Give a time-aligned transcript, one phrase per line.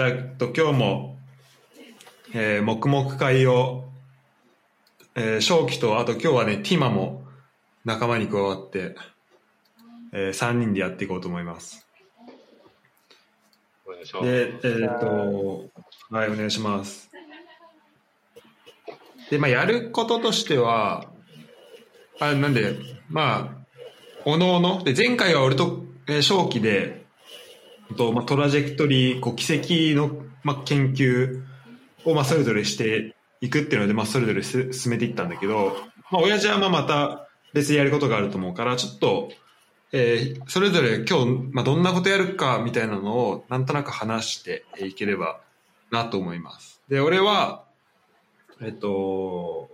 [0.00, 1.18] じゃあ、と、今日も、
[2.32, 3.84] えー、黙々会を、
[5.14, 7.26] えー、正気と、あと今日はね、ティマも
[7.84, 8.96] 仲間に加わって、
[10.14, 11.86] えー、3人でやっていこうと思います。
[13.86, 14.24] お願いします。
[14.24, 15.70] で、えー、っと、
[16.08, 17.10] はい、お願いします。
[19.30, 21.10] で、まあ、やることとしては、
[22.20, 22.74] あ、なんで、
[23.10, 23.66] まあ、
[24.24, 26.99] おのおの、で、前回は俺と、えー、正気で、
[27.94, 31.42] と、まあ、トラジェクトリー、こう、奇跡の、まあ、研究
[32.04, 35.76] を、まあ、それぞれしていくっていうので、まあ、それぞれ進めていったんだけど、
[36.10, 39.30] まあ、親父はまあ、また別にやることがあると思うから、ちょっと、
[39.92, 45.40] えー、それぞれ今日、まあ、どんなことやるかみたいなのを、なんとなく話していければ
[45.90, 46.80] なと思います。
[46.88, 47.64] で、俺は、
[48.62, 49.70] えっと、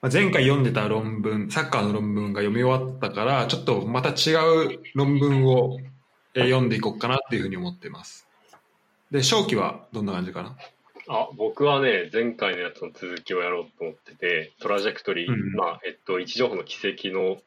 [0.00, 5.78] ま、前回読んでた論文、サッカーの論文が読み終わったから、ちょっとまた違う論文を
[6.34, 8.26] 読んでいこうかなっていうふうに思ってます。
[9.10, 10.56] で、正気はどんな感じかな？
[11.08, 17.38] あ僕はね、前回のやつの続きをやろうと思ってて、トラジェクトリー、うん、まあ、えっと、位置情報の奇跡の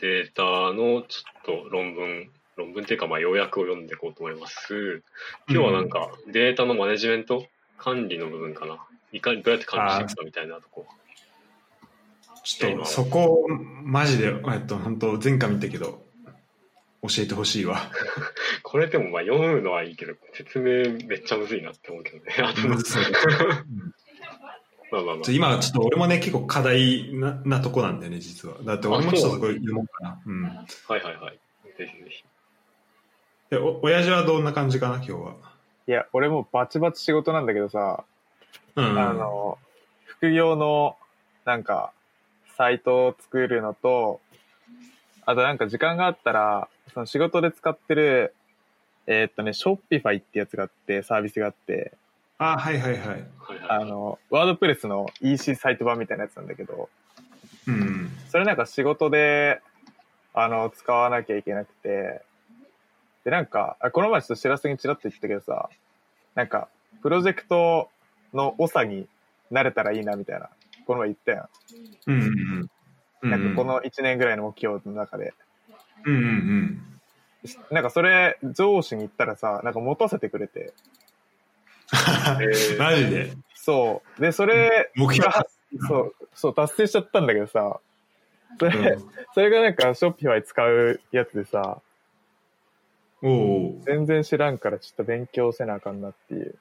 [0.00, 5.02] データのちょっと論文、論文っていうか、まあ、要約を読んでいこうと思います。
[5.48, 8.78] 今日はなんか、データのマネジメント、管理の部分かな。
[9.12, 10.86] いかにどうやって管理していくかみたいなとこ。
[12.44, 13.46] ちょっと、そこ、
[13.82, 16.01] マジで、えっと、本当前回見たけど、
[17.02, 17.90] 教えてほしいわ。
[18.62, 22.32] これでもまあ読むのはいいけど、説明めっちゃむずいなって思うけどね。
[22.38, 22.68] あと、
[24.92, 25.30] まあまあまあ。
[25.30, 28.56] 今ちょっと俺もね、結構課題ななとこなんだよね、実は。
[28.62, 30.22] だって俺もちょっとそこ読もうかな。
[30.24, 30.44] うん。
[30.44, 31.38] はいはいはい。
[31.76, 32.24] ぜひぜひ。
[33.50, 35.34] で、お、親父はどんな感じかな、今日は？
[35.88, 38.04] いや、俺もバチバチ仕事なんだけどさ、
[38.76, 39.58] うん、あの、
[40.04, 40.96] 副業の、
[41.44, 41.92] なんか、
[42.56, 44.20] サイトを作るのと、
[45.26, 48.34] あとなんか時間があったら、その仕事で使ってる、
[49.06, 51.92] えー、っとね、ショッピファイってやつがあって、サービスがあって、
[52.38, 53.24] あ、はいはいはい。
[53.68, 56.88] あの、ワードプレスの EC サイト版みたいなやつなんだけど、
[57.68, 58.10] うん。
[58.28, 59.60] それなんか仕事で、
[60.34, 62.22] あの、使わなきゃいけなくて、
[63.24, 65.68] で、なんか、この前ちょっと知らせにちらっと言ったけどさ、
[66.34, 66.68] なんか、
[67.02, 67.88] プロジェクト
[68.34, 69.06] の長に
[69.50, 70.50] なれたらいいなみたいな、
[70.86, 71.48] この前言ったやん。
[72.06, 72.70] うんうん
[73.22, 73.30] うん。
[73.30, 75.32] なんかこの1年ぐらいの目標の中で。
[76.04, 76.91] うんうんうん。
[77.70, 80.72] なんかそれ、上司に言ったらさ、なんか持たせてくれて。
[82.78, 83.32] マジで？
[83.54, 84.20] そう。
[84.20, 85.30] で、それ、目標
[85.88, 87.80] そう、そう、達成しちゃったんだけどさ、
[88.58, 91.80] それ、うん、それがなんか、ショッピファイ使うやつでさ、
[93.22, 96.56] お全然知らんからちょっと勉強せなあかんなっていう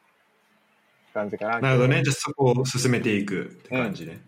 [1.13, 1.59] 感じかな。
[1.59, 2.03] なるほどね。
[2.03, 4.21] じゃあそこを進めていくって感じね。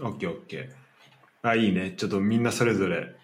[0.00, 0.70] オッケーオッケー。
[1.42, 1.90] あ、いいね。
[1.90, 3.14] ちょっとみんなそれぞれ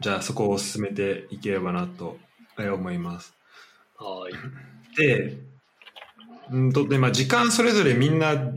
[0.00, 2.18] じゃあそこを進めていければなと
[2.58, 3.34] 思います。
[3.96, 4.96] はい。
[4.96, 5.36] で、
[6.50, 8.52] うんとでまあ、時間それぞれみんな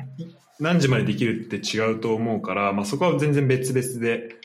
[0.60, 4.36] 何時までできるって違うと思うから、まあ、そこは全然別々で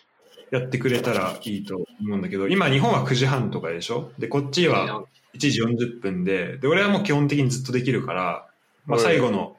[0.50, 4.12] やってくれたらいいと思うんだけど、今日本は9時半とかでしょ？
[4.18, 5.04] で、こっちは
[5.34, 8.48] 1時40分で、で、俺はもう基本的にずっとできるから、
[8.86, 9.56] まあ、最後の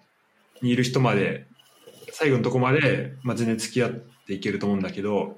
[0.62, 1.46] にいる人まで、
[2.12, 3.92] 最後のとこまで、まあ、全然付き合っ
[4.28, 5.38] ていけると思うんだけど、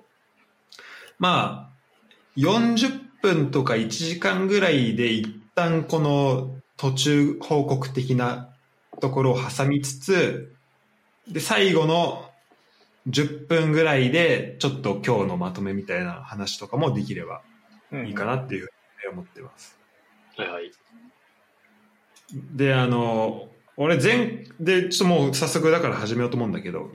[1.19, 1.71] まあ、
[2.37, 8.49] 40分とか1時間ぐらいで一旦この途中報告的な
[8.99, 10.55] ところを挟みつつ、
[11.27, 12.29] で、最後の
[13.09, 17.41] 10分ぐらいでちょっと今日のまとめみたいな話とかもできれば
[18.05, 18.67] いいかなっていうふう
[19.07, 19.77] に思ってます。
[20.37, 20.71] はいはい。
[22.33, 26.89] で、あの、俺前、で、ちょっともう早速だから始めようと思うんだけど、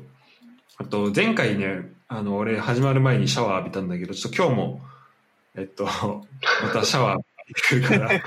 [0.78, 4.80] あと前回ね、あの、俺始まる前にシャワー浴びたんだけど、ちょっと今日も
[5.56, 5.90] えっと、ま
[6.72, 8.22] たシャワー行く から。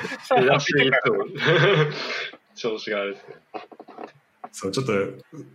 [2.56, 3.36] 調子があるですね。
[4.52, 4.94] そう、ちょっと、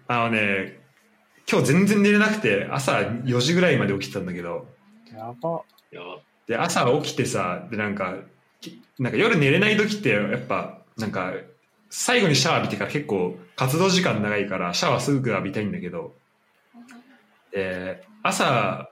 [0.07, 0.81] あのね、
[1.51, 4.69] 今日全然寝れなくて、朝4時ぐらいまで起きてたんだけど。
[5.12, 5.62] やば。
[5.91, 6.21] やば。
[6.47, 8.17] で、朝起きてさ、で、なんか、
[8.99, 11.32] なんか夜寝れない時って、やっぱ、なんか、
[11.91, 16.15] 最後にシャワー浴びてから結構活動時間長いから、シャワーすぐ浴びたいんだけど、
[17.53, 18.88] で、朝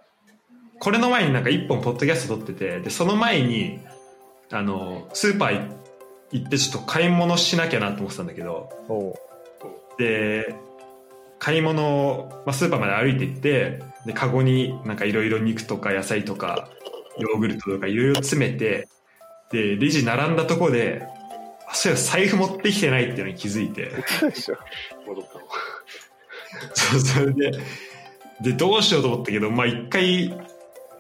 [0.83, 3.79] これの前になんか一本ポッドキャスト撮ってて、で、その前に、
[4.51, 5.71] あの、スーパー
[6.33, 8.69] 行ってちょっと買い物しなきゃなと思ってたんだけど、
[9.97, 10.57] で、
[11.39, 16.69] 買い物、まあ、スーパーまで歩いて行って、で、カゴになんかいろいろ肉とか野菜とか、
[17.17, 18.89] ヨーグルトとかいろいろ詰めて、
[19.53, 21.07] で、レジ並んだとこで、
[21.69, 23.93] あ、そうい財布持ってきてないっていうのに気づいて。
[25.07, 25.45] 戻ったの
[26.75, 27.53] そう、それで、
[28.41, 30.37] で、どうしようと思ったけど、まあ一回、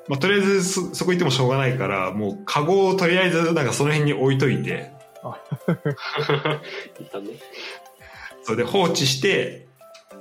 [0.09, 4.91] まあ、とりあえずそそこ行ってもしょうがないからもうカゴをとりあえずなんかその辺に置いといて。
[8.43, 9.69] そうで、放置して、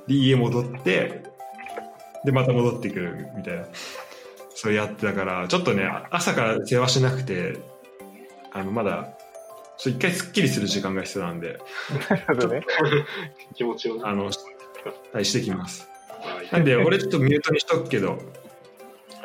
[0.07, 1.23] で、家戻って、
[2.23, 3.65] で、また戻ってくるみたいな。
[4.53, 7.57] それやってたから、ちょっとね、朝から世話しなくて、
[8.51, 9.09] あの、まだ、
[9.77, 11.57] ちょっと一回すっきりする時間が必要なんで。
[12.09, 12.61] なるほどね。
[13.55, 14.29] 気持ちを、ね、あの、
[15.13, 15.89] はい、してきます。
[16.51, 18.19] なんで、俺ちょっとミュートにしとくけど、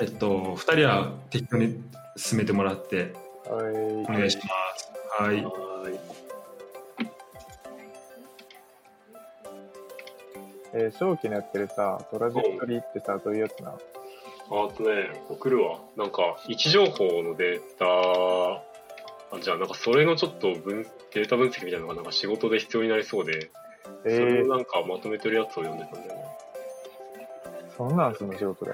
[0.00, 1.82] えっと、二人は適当に
[2.16, 3.14] 進めてもらって、
[3.48, 4.42] はい、お願いしま
[4.76, 4.92] す。
[5.22, 5.42] はい。
[5.42, 6.00] はい
[10.78, 13.78] えー、正気のやってるさ、トラジェクトリーってさ、どういうやつなあ
[14.76, 15.80] とね、送るわ。
[15.96, 23.50] なんか、位置情報のデータ、あじゃあなんかそれのちょっと分データ分析みたいなのがなんか仕事で必要になりそうで、
[24.04, 26.24] えー、それをなんかまとめてるやつを読んでたんだよね。
[27.76, 28.72] そんなんすんの仕事で？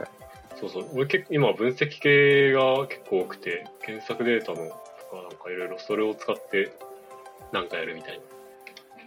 [0.62, 0.90] そうそう。
[0.94, 6.72] 俺結構今分析系が結構多くて、検索データのとかなんかいろいろそれを使って
[7.50, 8.22] なんかやるみたいな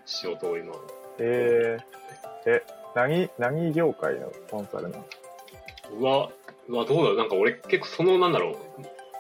[0.06, 0.74] 仕事を今。
[1.18, 2.64] えー、え、
[2.94, 5.06] 何、何業界のコンサルなの？
[5.98, 6.30] うわ、
[6.68, 8.56] うわ、どうだろうなんか俺結構その、なんだろう。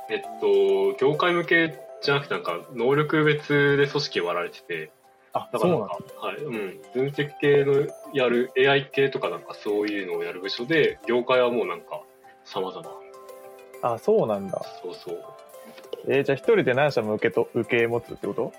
[0.09, 4.91] えっと、業界向けじゃなくてなんか能力別で組織割られてて、
[5.33, 6.81] あ、だからなんか、はい、うん。
[6.93, 12.01] 分析系のやる、AI 系とかなんかそういうのをやる部署で、業界はもうなんか
[12.45, 12.89] 様々。
[13.81, 14.61] あ、そうなんだ。
[14.81, 15.23] そうそう。
[16.07, 18.53] えー、じゃあ一人で何社も受けと、受け持つってこと？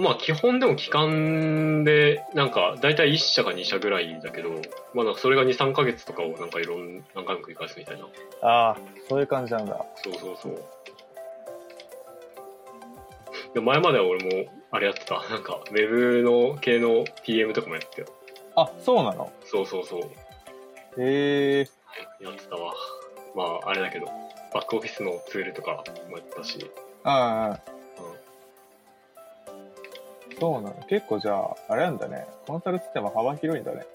[0.00, 4.50] まあ基本でも期間で、なんか大体1社か2社ぐらいだけど、
[4.92, 8.06] まあなんかそれが2、3ヶ月とかをなんかいろん、何回も繰り返すみたいな。
[8.42, 8.76] ああ、
[9.08, 9.82] そういう感じなんだ。
[9.96, 10.62] そうそうそう。
[13.54, 15.26] で前までは俺もあれやってた。
[15.30, 18.08] なんか、ウェブの系の PM とかもやってたよ。
[18.56, 19.32] あ、そうなの？
[19.46, 20.02] そうそうそう。
[20.02, 22.24] へえー。
[22.24, 22.74] やってたわ。
[23.34, 24.06] まあ、あれだけど、
[24.52, 26.70] バックオフィスのツールとかもやったし。
[27.04, 27.60] ああ、
[30.40, 32.26] そうなの結構じゃあ、あれなんだね。
[32.46, 33.86] コンサルってっても幅広いんだね。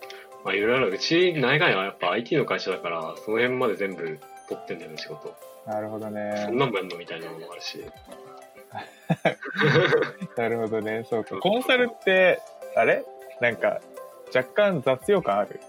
[0.43, 0.89] まあいろいろ。
[0.89, 4.19] うち、内外はやっぱ IT の会社だから、その辺まで全部
[4.49, 5.33] 取ってんだよね、仕事。
[5.65, 6.43] なるほどね。
[6.45, 7.83] そんなんもやんのみたいなのもあるし。
[10.35, 11.05] なるほどね。
[11.09, 11.37] そうか。
[11.37, 12.41] コンサルって、
[12.75, 13.05] あれ？
[13.39, 13.79] なんか、
[14.35, 15.59] 若干雑用感ある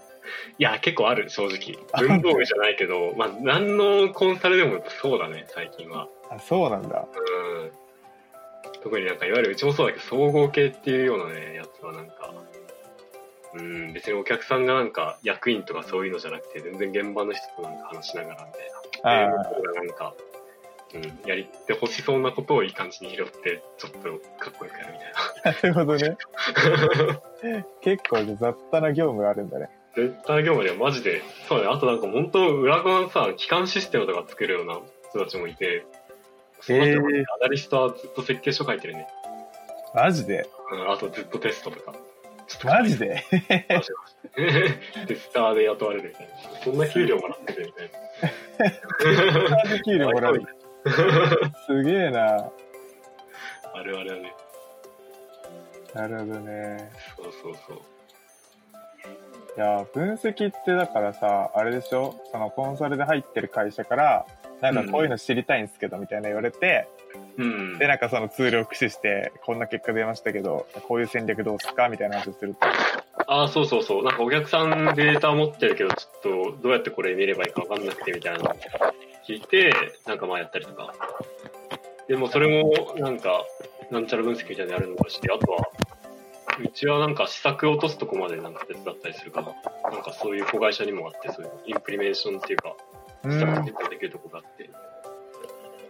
[0.57, 1.77] いや、結構ある、正直。
[2.07, 6.07] 文房具じゃないけど、まあ、何のコンサルでもそうだね、最近は。
[6.29, 7.05] あ、そうなんだ。
[7.05, 7.71] うん。
[8.81, 12.33] 特になんかいわゆるうちもそうだけど、総合系っていうようなね、やつはなんか、
[13.55, 19.29] うん、別にお客さんがなんか役員とかそういうのじゃなくて、全然現場の人となんか話しながらみたいな。
[19.29, 19.73] ああ。
[19.73, 20.13] なんか、
[20.93, 23.99] うん、やりてほしそうなことをいい感じに拾って、ちょっと
[24.39, 25.13] かっこよくやるみたい
[25.53, 25.61] な。
[25.61, 26.17] なるほどね。
[27.81, 29.69] 結構雑多な業務があるんだね。
[29.95, 35.85] 雑多な業務ではマジで、そうね、あとなんか本当裏側のさ、機関システムとか作るような人たちもいて、
[36.61, 37.01] その人ア
[37.41, 39.07] ナリストはずっと設計書書いてるね。
[39.93, 40.49] マジで？
[40.71, 41.93] うん、あとずっとテストとか。
[42.63, 43.23] マジで？
[45.07, 46.33] テスターで雇われるみたいな。
[46.63, 48.69] そんな給料もらってるみたいな。
[48.69, 48.75] テ
[49.15, 50.39] スターで給料もらう。
[51.65, 52.51] すげえな。
[53.73, 54.35] あるあるだね。
[55.93, 56.91] なるほどね。
[57.15, 57.81] そうそうそう。
[59.57, 62.15] いや、分析ってだからさ、あれでしょ？
[62.31, 64.25] そのコンサルで入ってる会社から、
[64.61, 66.89] なんかこういうの知りたいんですけど、みたいな言われて、
[67.37, 71.87] うん、で、なんかそのツールを駆使して、こんな結果出ましたけど、こういう戦略どうすか？
[71.87, 72.67] みたいな話をすると。
[73.27, 74.03] ああ、そうそうそう。
[74.03, 78.53] なんかお客さんデータ持ってるけど、ちょっとどうやってこれ見ればいいかわかんなくてみたいなのを
[79.25, 79.73] 聞いて、
[80.05, 80.93] なんかまあやったりとか。
[82.07, 83.45] でもそれも、なんか、
[83.89, 85.67] なんちゃら分析みたいなのやるのかして、あとは、
[86.59, 89.53] うちはなんか試作を落とすとこまでなんか手伝ったりするかな。
[89.91, 92.75] なんかそういう子会社にもあって、そういうインプリメーションっていうか、
[93.23, 94.69] 試作できるとこがあって、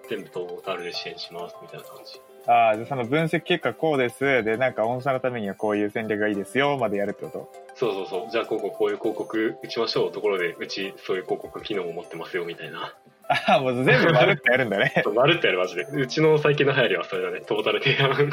[0.10, 2.22] 全部トータルで支援しますみたいな感じ。
[2.48, 4.43] ああ、じゃあその分析結果こうです。
[4.43, 7.51] で、なんか御社のためにはこういう戦略がいいですよ、までやるってこと？
[7.75, 8.31] そうそうそう。
[8.31, 12.93] じゃあこここういう広告打ちましょうところで、うちそういう広告機能も持ってますよ、みたいな。
[13.27, 15.03] ああ、もう全部まるってやるんだね。
[15.15, 15.88] まるってやる、マジで。
[15.91, 17.41] うちの最近の流行りはそれだね。
[17.41, 18.31] トータル提案。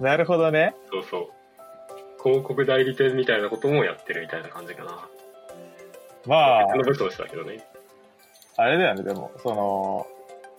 [0.00, 0.74] なるほどね。
[0.90, 1.28] そうそう。
[2.22, 5.08] 広告代理店みたいなこともやってるみたいな感じかな。
[6.26, 6.76] まあ。
[6.76, 7.64] の部署したけどね。
[8.56, 10.06] あれだよね、でも、その、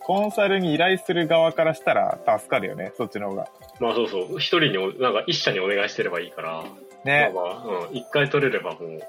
[0.00, 3.46] コンサルに依頼する側からしたら助かるよね、そっちの方が。
[3.78, 6.64] まあそうそう、一人に、なんか一社にお願いしてればいいから、
[7.04, 7.30] ね。
[7.32, 9.00] まあまあ、うん、一回取れればもう、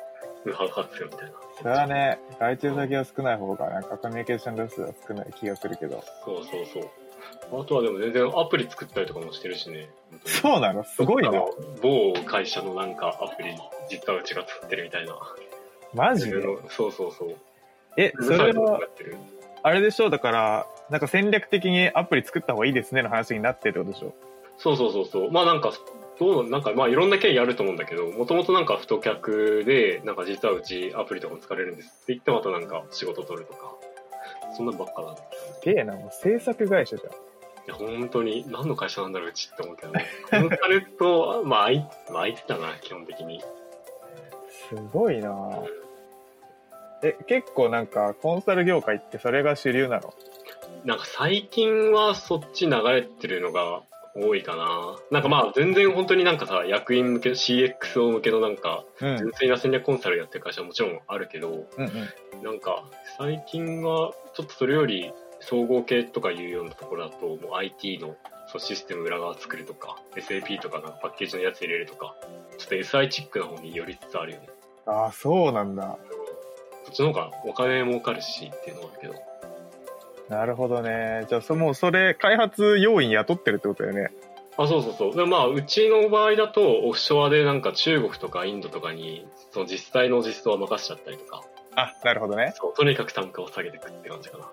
[0.45, 1.33] ウハウハっすよみたいな。
[1.59, 6.03] それはね、外注先が少ない方が、なんかコミュニケーションロスは少ない気がするけど。
[6.23, 6.89] そうそうそう。
[7.51, 9.89] あとはでも全然アプリ作ったりとかもしてるしね。
[10.25, 10.83] そうなの？
[10.83, 11.31] すごいな。
[11.81, 13.55] 某会社のなんかアプリ、
[13.89, 15.15] 実はうちが作ってるみたいな。
[15.93, 16.41] マジで？
[16.69, 17.35] そうそうそう。
[17.97, 18.79] え、それは、
[19.61, 20.07] あれでしょ？
[20.07, 24.15] うだから、なんか戦略的にアプリ作った方がいいですねの話になってってことでしょ？
[24.57, 25.31] そうそうそうそう。
[25.31, 25.71] まあなんか、
[26.19, 33.75] どう、なんかまあいろんな経緯あると思うんだけど、もともとなんか太客で、なんか実はうちアプリとかも使れるんですって言ってまたなんか仕事取るとか、
[34.53, 35.21] そんなんばっかなんだ
[35.61, 37.11] すげえな、もう制作会社じゃん。
[37.11, 37.15] い
[37.67, 40.05] や、本当に、何の会社なんだろう、うちって思うけどね。
[40.29, 41.79] コンサルと、 まあ、あい、
[42.11, 43.41] まあ、相手だな、基本的に。
[44.69, 45.63] すごいな
[47.03, 50.13] え、結構なんか、コンサル業界ってそれが主流なの？
[50.85, 53.83] なんか最近はそっち流れてるのが
[54.15, 54.95] 多いかな。
[55.11, 62.85] なんかまあ全然本当になんかさ、役員向け、CXO 向けのなんか、純粋な戦略コンサルやってる会社はもちろんあるけど、うんうん、なんか
[63.17, 68.15] 最近はちょっとそれより総合系とかいうようなところだと、もう IT の
[68.47, 72.15] そうシステム裏側作るとか、SAP とかのパッケージのやつ入れるとか、
[72.57, 74.49] ちょっと SI チックな方に寄りつつあるよね。
[74.85, 75.97] ああ、そうなんだ。
[76.85, 79.32] そっちの方がお金儲かるしっていうのはあるけど。
[80.29, 81.25] なるほどね。
[81.29, 84.11] じゃあ、そもうそれ、開発要員雇ってるってことだよね。
[84.57, 85.15] あ、そうそうそう。
[85.15, 91.43] でまあ、うちの場合だと、オフショアでなんか中国とかインドとかに、その実際の実装は任せちゃったりとか。
[91.75, 92.53] あ、なるほどね。
[92.55, 94.49] そう、とにかく単価を下げていくって感じかな。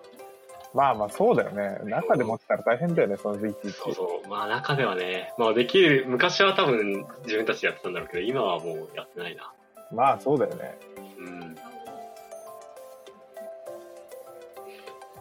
[0.72, 1.80] まあまあそうだよね。
[1.84, 3.70] 中で持ってたら大変だよね、その時期。
[3.70, 4.28] そうそう。
[4.28, 9.52] まあ中ではね、まあできる、昔は多分自分たちでやってたんだろうけど、今はもうやってないな。
[9.92, 10.78] まあそうだよね。
[11.18, 11.56] うん。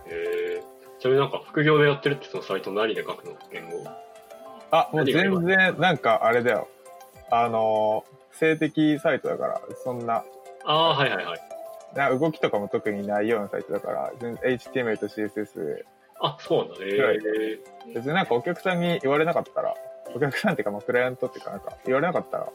[0.10, 3.36] えー、ちなみになんか副業でやってるってそのサイト何で書くの？
[3.52, 3.84] 言語？
[4.72, 6.68] あ、もう全然、なんかあれだよ。
[7.32, 10.24] あの、性的サイトだから、そんな。
[10.66, 11.40] ああ、はいはいはい。
[11.96, 15.84] な動きとかも特にないようなサイトだから、HTML と CSS。
[16.22, 17.60] あ、そうなんだね。
[17.94, 19.74] 別になんかお客さんに言われなかったら、
[20.16, 22.50] お客さんっていうか、まあ、クライアントっていうかなんか、言われなかったら、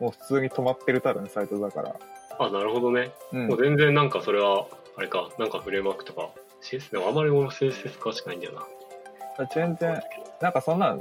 [0.00, 1.96] もう普通に止まってるただのサイトだから。
[2.38, 3.12] あ、なるほどね。
[3.32, 6.30] うん、もう全然なんかそれは、あれか、なんかフレームワークとか、
[6.70, 9.46] でもあまり俺も CSS 詳しくないんだよな。
[9.54, 10.00] 全然、
[10.40, 11.00] なんかそんなん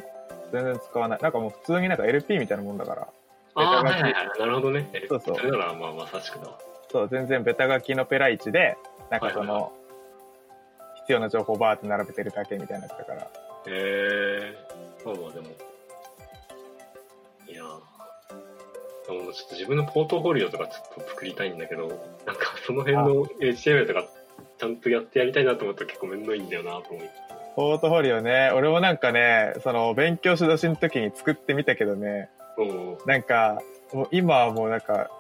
[0.52, 1.20] 全然使わない。
[1.22, 3.08] なんかもう普通になんか LP みたいなもんだから。
[3.56, 4.40] ああ、はいはいはい。
[4.40, 4.90] なるほどね。
[5.08, 5.36] そうそう。
[5.36, 6.60] それならまあまさしくだわ。
[6.92, 8.78] そう、全然ベタ書きのペライチで、
[9.10, 9.72] なんかその、
[11.02, 13.22] 必要な情報をバーって並べてるだけみたいなやつだから。
[13.24, 13.28] へ
[13.68, 15.06] えー。
[15.06, 15.48] まあまあでも。
[17.48, 17.64] いや
[19.08, 21.88] でもちょっと自分のポートフォリオとかちょっと作りたいんだけど、
[22.26, 24.06] なんかその辺の HTML とか
[24.64, 27.12] ちゃんとやってやりたいなと思ったら結構めんどいんだよなと思って。
[27.56, 32.30] ポートフォリオね、俺もなんかね、その勉強し出しの時に作ってみたけどね、
[33.06, 35.12] なんか、もう今はもうなんか、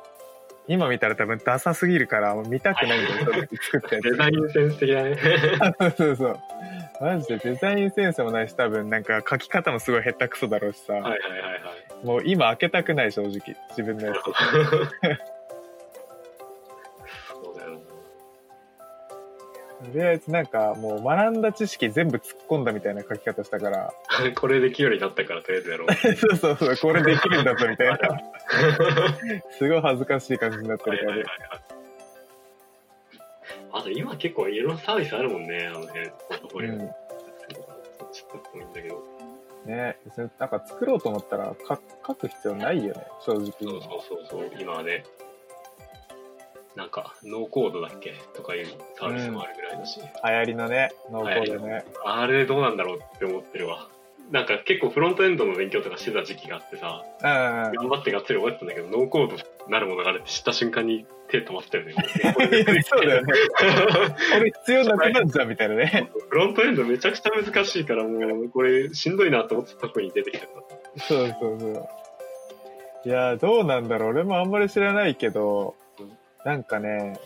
[0.68, 4.04] 今見たら多分ダサすぎるから、もう見たくないんだよ、作ったやつ。
[4.10, 5.18] デザインセンス的だね。
[5.98, 6.40] そうそう。
[7.02, 10.94] マジでデザインセンスもないし、多分なんか書き方もすごい下手くそだろうしさ。
[10.94, 11.58] はいはいはいは
[12.04, 12.06] い。
[12.06, 14.18] もう今開けたくない正直、自分のやつ
[19.84, 23.94] とりあえずなんかもう学んだ知識全部突っ込んだみたいな書き方したから。
[24.36, 25.94] これできるようになったからとりあえずやろう。
[25.94, 27.98] そうそうそう、これできるんだぞみたいな。
[29.58, 31.24] すごい恥ずかしい感じになってるから、ね。
[33.72, 36.10] あと今結構いろんなサービスあるもんね、あの辺。
[36.52, 39.04] これ、うん、ちょっといいんだけど。
[39.66, 43.44] ね別になんか作ろうと思ったら書書く必要ないよね、正直。
[43.44, 45.04] そうそうそうそう、今はね。
[46.76, 48.16] なんか、ノーコードだっけ？
[48.34, 50.00] とかいうサービスもあるぐらいだし。
[50.00, 51.86] うん、流行りのね、ノーコードね。
[52.04, 53.90] あれどうなんだろうって思ってるわ。
[54.32, 59.36] なんか結構フロントエンドの勉強とかしてた時期があってさ、頑張ってがっつり覚えてたんだけど、ノーコード
[59.70, 61.94] なるものがあるって知った瞬間に手止まってたよね。
[62.84, 63.34] そうだよね。
[64.34, 66.10] これ必要なくなっちゃうみたいなね。
[66.30, 70.54] フロントエンドめちゃくちゃ難しいから、もうこれしんどいなと思ってたとこに出てきたか
[70.96, 71.04] ら。
[71.04, 71.90] そうそうそう。
[73.06, 74.10] いやどうなんだろう。
[74.12, 75.76] 俺もあんまり知らないけど、
[76.46, 77.20] なんかね、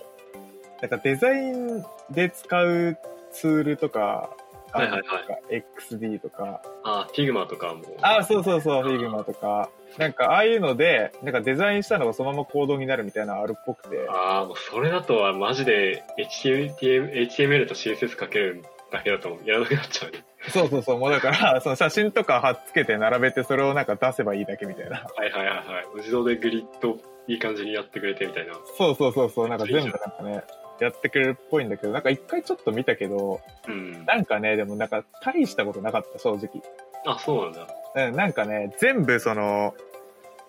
[0.81, 2.97] なんかデザインで使う
[3.31, 4.29] ツールとか、
[4.71, 5.63] はいはいはい。
[5.79, 6.61] XD とか。
[6.83, 7.83] あ、Figma とかも。
[8.01, 9.69] あ、そうそうそう、Figma とか。
[9.97, 14.07] なんか、ああいうので、なんかデザインしたのがそのままコードになるみたいなのあるっぽくて。
[14.09, 20.25] ああ、もうそれだとはマジで HTML, HTML と CSS かけるだけだとやらなくなっちゃう、ね。
[20.49, 24.97] そうそうそう、もうだから、 その写真とか貼っつけて並べてそれをなんか出せばいいだけみたいな。
[25.15, 25.85] はいはいはいはい。
[25.95, 26.97] 自動でグリッド
[27.27, 28.53] いい感じにやってくれてみたいな。
[28.77, 30.43] そうそうそうそう、なんか全部なんかね、
[30.79, 36.61] やってくれるっぽいんだけど、なんか一回ちょっと見たけど、うん、なんかね、でもなんか大したことなかった、正直。
[37.05, 37.67] あ、そうなんだ。
[37.95, 39.73] うん、なんかね、全部その、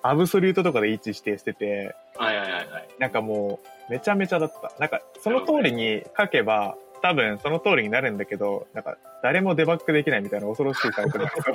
[0.03, 2.89] アブソリュートとかで位置指定してて、はいはいはいはい。
[2.99, 4.73] なんかもう、めちゃめちゃだった。
[4.79, 11.47] なんか、その通りに書けば、多分その通りになるんだけど、なんか誰もデバッグできないみたいな恐ろしいタイプだけど。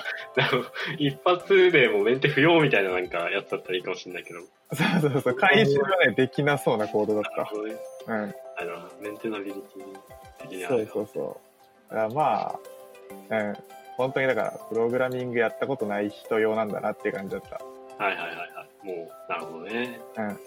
[0.97, 4.39] 一発でもうメンテ不要みたいななんかやつだったらいいかもしれないけど。
[4.73, 7.43] そうそうそう、回収はね、できなそうなコードだった。
[7.43, 7.75] ね、
[8.07, 8.35] うん。
[8.57, 11.41] あの、メンテナビリティ的にそうそうそ
[11.91, 11.93] う。
[11.93, 12.59] だからまあ、
[13.29, 13.57] うん。
[13.97, 17.61] 本当にだから、プログラミングやったことない人用なんだなっていう感じだった。
[18.03, 18.87] はいはいはいはい。
[18.87, 19.99] もう、なるほどね。
[20.17, 20.39] うん。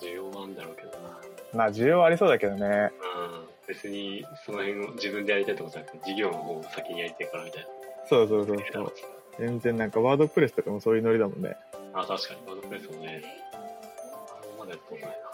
[0.00, 1.15] 需要はあるんだろうけどな。
[1.56, 2.66] まあ、需要はありそうだけどね。
[2.66, 3.46] うん。
[3.66, 7.68] 別に、その辺を自分でやりたいってことじゃなくて、事業の方を先にやりたいからみたいな。
[8.08, 8.92] そうそうそうそう。
[9.38, 11.56] 全然なんか、ワードプレスとかもそういうノリだもんね。
[11.92, 13.22] あ、確かに、ワードプレスもね。
[13.52, 15.25] あんまだやったことないな。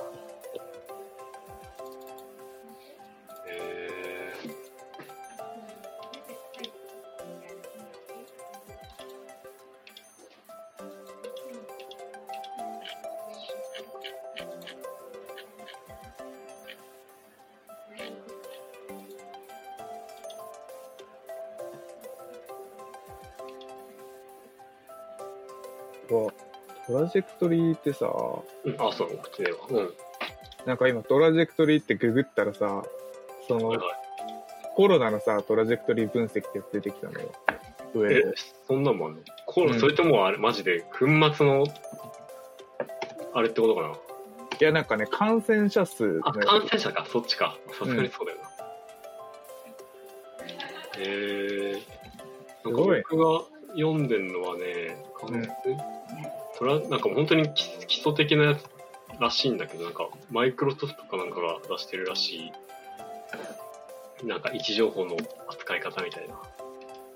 [27.12, 28.06] ジェクトリーってさ、
[28.64, 29.82] うん、あ、そう、送ってねえわ。
[29.82, 29.94] うん。
[30.66, 32.82] なんか今、トラジェクトリーってググったらさ、
[33.48, 33.86] その、はいはい、
[34.76, 37.32] コロナのさ、トラジェクトリー分析ってやつ出てきたのよ。
[37.94, 38.16] 上で。
[38.20, 38.32] え、
[38.66, 41.64] そんなんもあんのコロナ、うん、それともあれ、マジで、粉末の、
[43.34, 43.88] あれってことかな？
[43.88, 46.20] いや、なんかね、感染者数。
[46.24, 47.56] あ、感染者か、そっちか。
[47.78, 48.48] さすがにそうだよな。
[50.96, 51.72] うん、えー、
[52.64, 53.42] なんか僕が
[53.74, 56.01] 読んでんのはね、感染、うん
[56.62, 58.64] それはなんか本当に基礎的なやつ
[59.18, 62.52] らしいんだけど、なんかマイクロソフトかなんかが出してるらし
[64.22, 65.16] い、なんか位置情報の
[65.48, 66.40] 扱い方みたいな。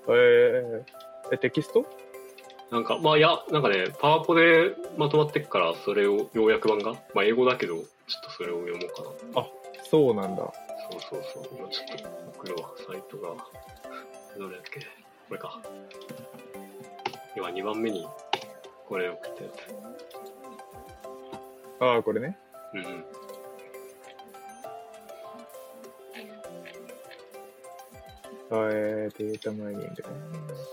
[0.09, 0.83] えー、
[1.31, 1.85] え、テキスト？
[2.71, 7.85] なんか、まあいや、なんかね、パワポでまとまってくから、それを、要約版が、まあ英語だけど、ちょっ
[8.25, 9.41] とそれを読もうかな。
[9.43, 9.47] あ、
[9.89, 10.43] そうなんだ。
[10.91, 11.43] そうそうそう。
[11.57, 13.29] 今ちょっと送るわ、サイトが。
[14.37, 14.81] どれだっけ？
[14.81, 14.85] こ
[15.31, 15.61] れか。
[17.37, 18.05] 今2番目に
[18.87, 19.53] これ送ったやつ。
[21.79, 22.37] ああ、これね。
[22.73, 23.05] うん。
[28.49, 29.93] えー、データマイニングね。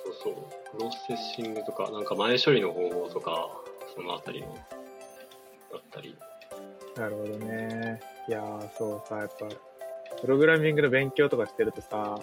[0.04, 0.34] そうそう。
[0.76, 3.50] プロセッシングとか、なんか前処理の方法とか、
[3.94, 6.16] そのあたりの、だったり。
[6.96, 8.00] なるほどね。
[8.28, 9.48] いやー、そうさ、やっぱ、
[10.24, 12.18] プログラミングの勉強とかしてるとさ、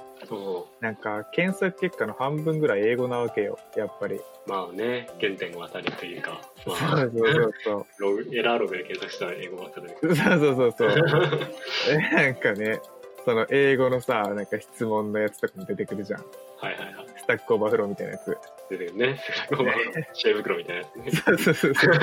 [0.79, 4.19] なんか検索結果の半分ぐらい英語なわけよ、やっぱり。
[4.47, 8.27] まあね、原典を当たりというか、まあ、そうそうそう ログ。
[8.35, 9.89] エラーログで検索したら英語ばっかり。
[10.01, 10.89] そうそうそうそう。
[11.93, 12.79] え、なんかね、
[13.23, 16.21] その英語のさ、なんか質問のやつとかも出てくるじゃん。
[16.57, 17.10] はいはいはい。
[17.21, 18.37] Stack Overflow みたいなやつ。
[18.69, 19.17] 出てくるね。
[19.21, 20.05] Stack Overflow。
[20.13, 21.11] 知恵袋みたいなやつね。
[21.11, 21.93] そうそうそうそう。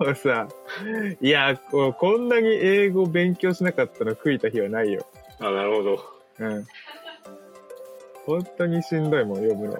[0.00, 0.48] もうさ、
[1.20, 5.06] いや、こうこんなに英語勉強しなかったの悔いた日はないよ。
[5.38, 6.04] あ、なるほど。
[6.40, 6.66] うん。
[8.26, 9.78] 本当にしんどいもん、読むの。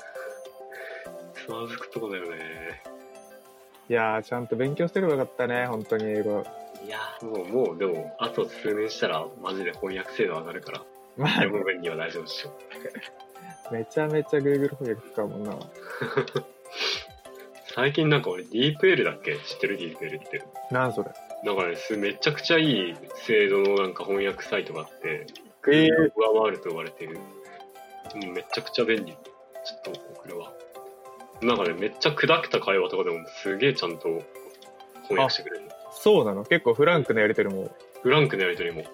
[1.35, 2.83] つまずくとこだよね。
[3.91, 6.45] いやー、ちゃんと勉強してればよかったね、本当に英語。
[6.85, 10.83] いやもう、もう、でも、あと数年したら、マジで翻訳精度上がるから、
[11.17, 12.53] まあ、読む分には大丈夫でしょ。
[13.71, 15.55] めちゃめちゃ Google 翻訳使うもんな。
[17.75, 19.37] 最近なんか俺 DeepL だっけ？
[19.37, 20.43] 知ってる DeepL って。
[20.71, 21.11] なんそれ？
[21.45, 25.27] なんかね、めちゃくちゃいい精度のなんか翻訳サイトがあって、
[25.63, 27.19] Google 上回ると呼ばれてる。
[28.15, 29.13] うん、めちゃくちゃ便利。
[29.13, 30.53] ちょっと送るわ。
[31.43, 34.23] なんかね、めっちゃ砕けた会話とかでもすげえちゃんと
[35.09, 35.69] 翻訳してくれる。
[35.93, 36.45] そうなの？
[36.45, 37.71] 結構フランクなやりとりも。
[38.03, 38.81] フランクなやりとりも。
[38.81, 38.85] へ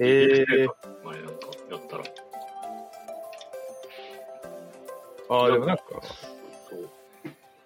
[0.00, 0.68] えー。
[1.04, 1.32] 前なんか
[1.70, 2.04] やったら。
[5.28, 5.84] ああ、でもなんか。
[6.68, 6.88] そう。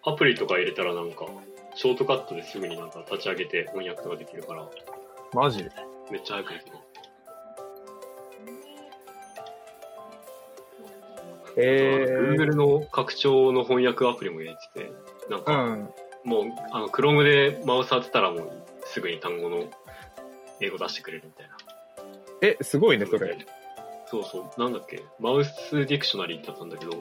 [0.05, 1.27] アプリとか入れたらなんか、
[1.75, 4.69] ショートカットですぐになんか立ち上げて翻訳とかできるから。
[5.33, 5.69] マジ？
[6.11, 6.77] めっちゃ早くできる。
[11.57, 14.93] えー、Google の拡張の翻訳アプリも入れてて、
[15.29, 15.89] なんか、うん、
[16.25, 18.53] もう、あの、Chrome でマウス当てたらもう
[18.85, 19.65] すぐに単語の
[20.61, 21.57] 英語出してくれるみたいな。
[22.43, 23.37] え、すごいね、それ。
[24.07, 24.61] そうそう。
[24.61, 26.93] なんだっけ、マウスディクショナリーってやったんだけど、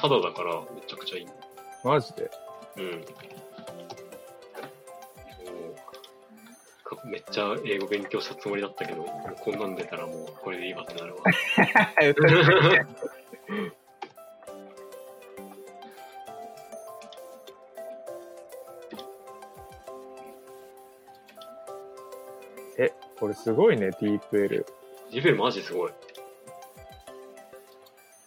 [0.00, 1.26] ただだからめちゃくちゃいい。
[1.84, 2.30] マジで？
[2.78, 3.04] うん。
[7.04, 11.22] めっちゃ英語勉強したつもりだったけど、こんなん出たらもうこれでいいわってなるわ。
[22.78, 24.66] え、これすごいね、ディープ L。
[25.10, 25.92] ディープ L マジすごい。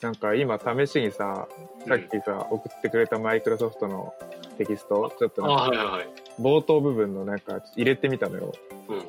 [0.03, 1.47] なんか今試しにさ、
[1.87, 4.13] さっきさ、うん、送ってくれたマイクロソフトの
[4.57, 6.01] テキスト、ちょっとなんか、
[6.41, 8.53] 冒頭部分のなんか入れてみたのよ。
[8.89, 9.03] うん。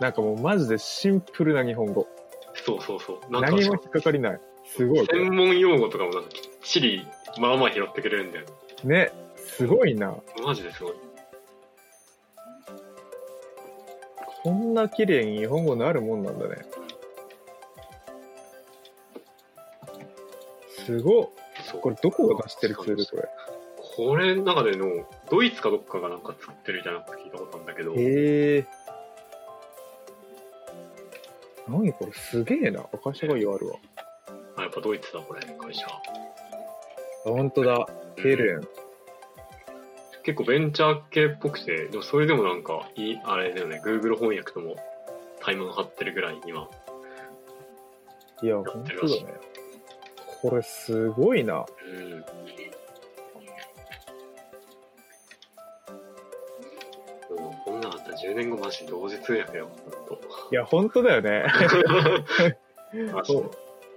[0.00, 2.08] なんかもうマジでシンプルな日本語。
[2.66, 3.18] そうそうそう。
[3.30, 4.40] 何も引っかかりない。
[4.64, 5.06] すごい。
[5.06, 7.06] 専門用語とかもなんかきっちり、
[7.38, 8.46] まあまあ拾ってくれるんだよ
[8.82, 9.04] ね。
[9.04, 9.12] ね。
[9.36, 10.16] すごいな。
[10.44, 10.94] マジですごい。
[14.42, 16.56] こんな綺麗に日本語なるもんなんだね。
[20.90, 21.28] すごっ。
[21.80, 22.74] これどこが出してる？
[22.74, 23.28] ツールこれ。
[23.96, 27.94] これの中での、ドイツかどっかがなんか作ってるみたいなこと聞いたことあるんだけど。
[27.94, 28.66] へえ。
[31.68, 32.82] 何これすげえな。
[32.82, 33.76] 会社概要あるわ。
[34.56, 35.86] あ、やっぱドイツだ、これ、会社。
[35.86, 36.00] あ、
[37.24, 37.86] 本当だ。
[38.16, 38.68] ケルン。
[40.22, 44.76] 結構ベンチャー系っぽくて、でもそれでもなんか、いい、あれだよね、Google 翻訳とも
[45.40, 46.68] タイムが張ってるぐらい今。
[48.42, 49.49] いや、本当だね。
[50.42, 51.66] これすごいな。
[51.86, 52.24] うん。
[57.64, 60.20] こんなんあったら10年後マジ同時通訳よ、ほんと。
[60.50, 61.44] いや、本当だよね。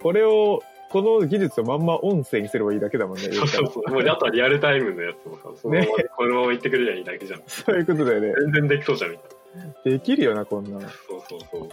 [0.02, 3.24] これを、この技術をまんま音声にすればいいだけだもんね。
[3.32, 3.90] そうそうそう。
[3.90, 7.44] もうあとはリアルタイムのやつもさ、そのまま、このまま言ってくれりゃいいだけじゃん。
[7.48, 8.34] そういうことだよね。
[8.38, 9.30] 全然できそうじゃん、みたい
[9.66, 9.74] な。
[9.84, 10.82] できるよな、こんなの。
[10.82, 10.90] そう
[11.28, 11.70] そうそう。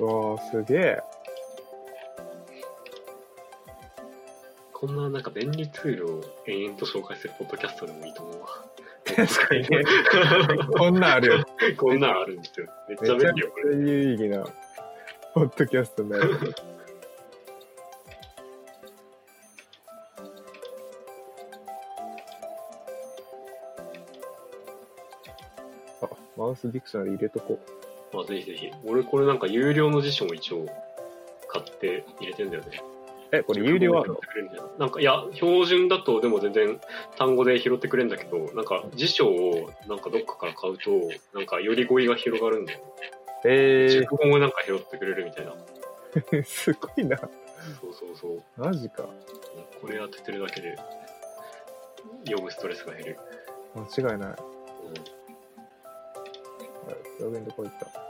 [0.00, 0.98] わあすげえ。
[4.80, 8.48] こんななんか便利ツールを延々と紹介するポッドキャストでもいいと思うわ。
[9.04, 9.84] 確かにね。
[10.78, 11.44] こんなんあるよ。
[11.76, 12.66] こんなんあるんですよ。
[12.88, 13.76] めっちゃ便利よ、これ。
[13.76, 14.42] 有意義な、
[15.34, 16.54] ポッドキャストになる。
[26.00, 27.60] あ、マウスディクショナリー入れとこ
[28.12, 28.16] う。
[28.16, 28.70] まあ、ぜひぜひ。
[28.86, 30.64] 俺これなんか有料の辞書も一応
[31.48, 32.82] 買って入れてんだよね。
[33.32, 34.20] え、これ有料あるの
[34.78, 36.80] なんか、いや、標準だとでも全然
[37.16, 40.90] 単語で拾ってくれるんだけど、なんか辞書をなんかどっかから買うと、
[41.34, 42.80] なんかより語彙が広がるんだよ。
[43.44, 44.00] えー。
[44.00, 45.54] 熟語もなんか拾ってくれるみたいな。
[46.44, 47.16] すごいな。
[47.18, 47.24] そ
[47.88, 48.42] うそうそう。
[48.56, 49.04] マジか。
[49.80, 50.76] これ当ててるだけで、
[52.24, 53.18] 読むストレスが減る。
[53.74, 54.28] 間違いない。
[54.30, 54.36] うん
[57.20, 58.09] 表現どこ行った？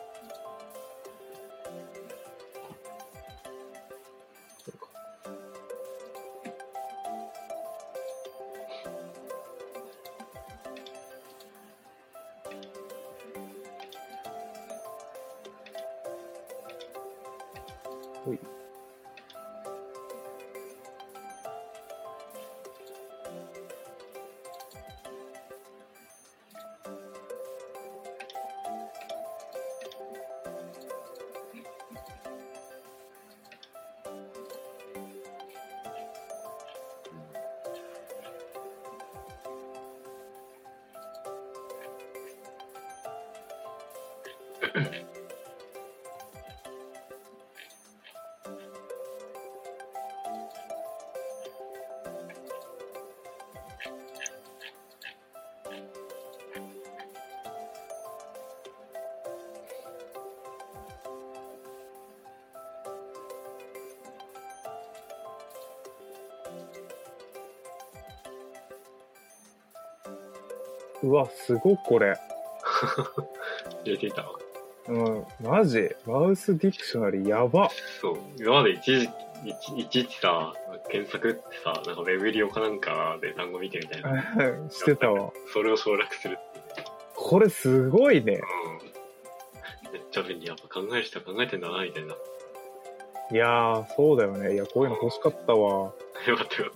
[71.10, 72.16] うわ、すごこれ。
[73.84, 74.30] いた。
[74.88, 75.90] うん、マジ？
[76.06, 77.68] マウスディクショナリーやば。
[78.00, 78.18] そう。
[78.38, 80.54] 今まで一時期、いちいちさ、
[80.88, 84.22] 検索ってさ、なんかウェブリオかなんかで単語見てみたいな。
[84.70, 85.32] してたわ。
[85.52, 86.38] それを省略する
[87.16, 88.40] これすごいね。
[89.84, 89.92] うん。
[89.92, 90.46] めっちゃ便利。
[90.46, 92.14] やっぱ考える人は考えてんだな、みたいな。
[93.32, 94.54] いやー、そうだよね。
[94.54, 95.92] いや、こういうの欲しかったわ。
[96.26, 96.69] よかったよ。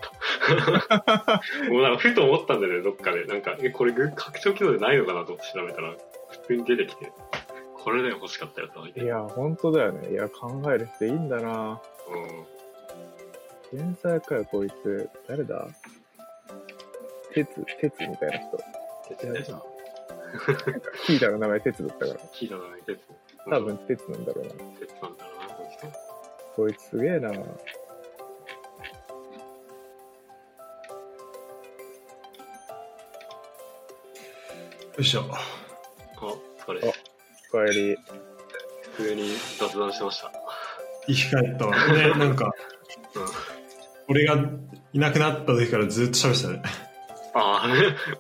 [1.71, 3.25] もうなんかふと思ったんだよね、どっかで。
[3.25, 5.95] なんか、え、これ拡張機能でないのかなと思って調べたら、
[6.31, 7.13] 普通に出てきて、
[7.75, 8.87] これで欲しかったよと。
[8.87, 10.11] いや、本当だよね。
[10.11, 11.81] いや、考える人いいんだな。
[13.73, 13.79] うん。
[13.79, 15.09] 天才かよ、こいつ。
[15.29, 15.69] 誰だ？
[17.33, 17.49] 鉄、
[17.81, 18.59] 鉄みたいな人。
[19.09, 19.67] 鉄だよ。
[21.07, 22.21] 聞いたの名前鉄だったから。
[22.33, 23.01] 聞いた名前鉄。
[23.51, 24.51] 多分鉄なんだろうな。
[24.79, 25.87] 鉄なんだろうな、こいつ。
[26.57, 27.31] こいつすげえな。
[34.97, 35.25] よいしょ。
[35.33, 35.41] あ、
[36.23, 36.29] お
[36.63, 36.95] 疲れ。
[37.53, 37.97] お帰り。
[38.97, 39.23] 普通に
[39.59, 40.31] 雑談してました。
[41.09, 41.93] 生き返ったわ。
[41.93, 42.53] ね、 なんか、
[43.17, 43.23] うん、
[44.09, 44.37] 俺が
[44.93, 46.63] いなくなった時からずっと喋ってたね。
[47.35, 47.69] ああ、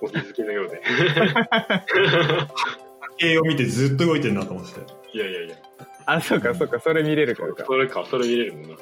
[0.01, 0.83] お気づきのようで。
[3.19, 4.81] 時計を見てずっと動いてるなと思って。
[5.17, 5.57] いやいやいや。
[6.07, 7.65] あ、そうか、そうか、それ見れるからか。
[7.67, 8.77] それか、それ見れるもんな。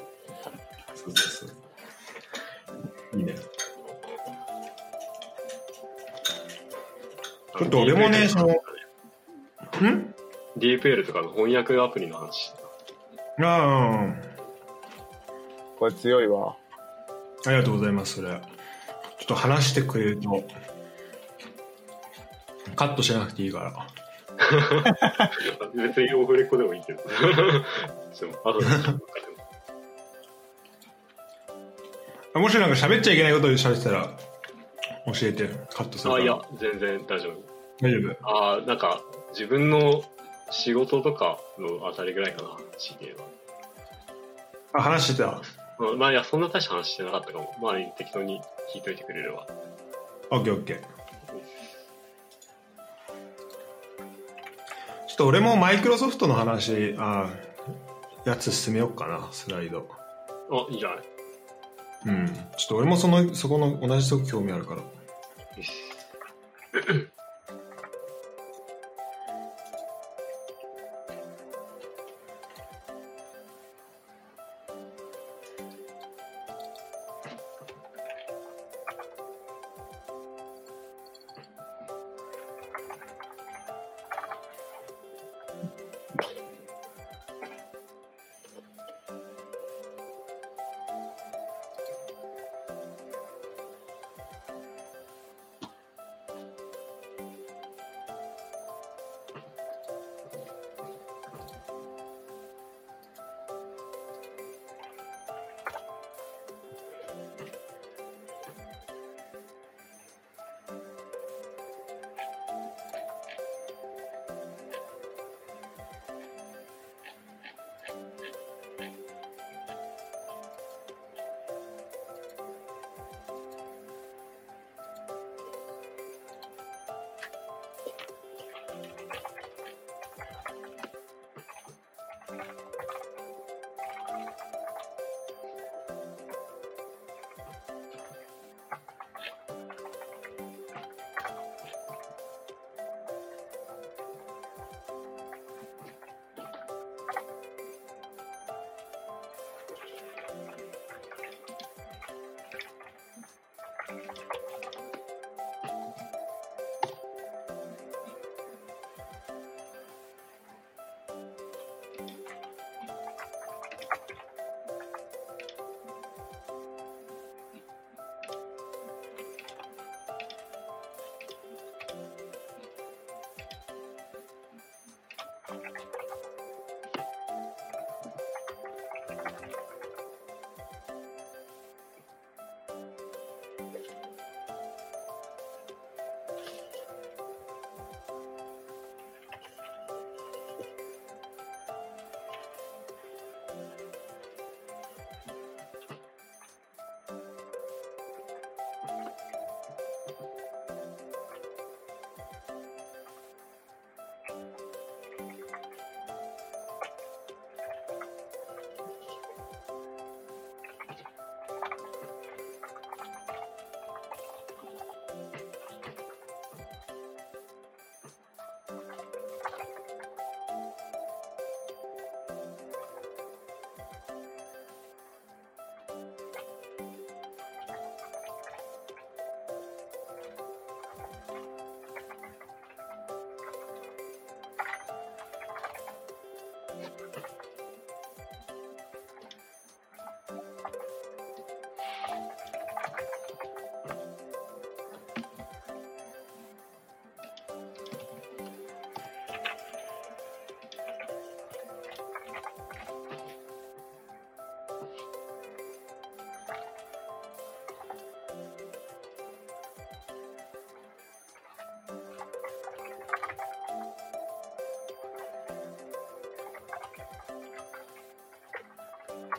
[7.57, 10.13] ちょっと俺もね、その、ん
[10.57, 12.53] ?DeepL とかの翻訳アプリの話。
[13.39, 14.33] ああ。
[15.77, 16.55] これ強いわ。
[17.45, 18.29] ありがとうございます、それ。
[18.31, 18.39] ちょっ
[19.27, 20.43] と話してくれると、
[22.75, 23.87] カットしなくていいから。
[25.75, 27.03] 別にオフレコでもいいけど。
[27.03, 28.65] でも、後で
[32.39, 34.09] もしなんか喋っちゃいけないことで喋ってたら、
[35.05, 37.41] 教えて、カットするあ、いや、全然大丈夫。
[37.81, 38.57] 大丈夫？
[38.57, 40.03] あなんか、自分の
[40.51, 43.25] 仕事とかのあたりぐらいかな、知りは。
[44.73, 45.41] あ、話してた？
[45.79, 47.53] うん、まあ、いや、そんな大した話してなかったかも。
[47.61, 48.41] まあ、適当に
[48.73, 49.47] 聞いといてくれれば。
[50.31, 50.79] オッケーオッケー。
[50.79, 50.85] ちょ
[55.13, 57.29] っと俺もマイクロソフトの話、あ
[58.25, 59.87] やつ進めようかな、スライド。
[60.51, 60.97] あ、いいじゃない？
[62.05, 62.27] うん。
[62.27, 64.81] ちょっと俺もその、そこの同じとこ興味あるから。
[64.81, 64.87] よ
[65.61, 65.71] し。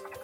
[0.01, 0.24] you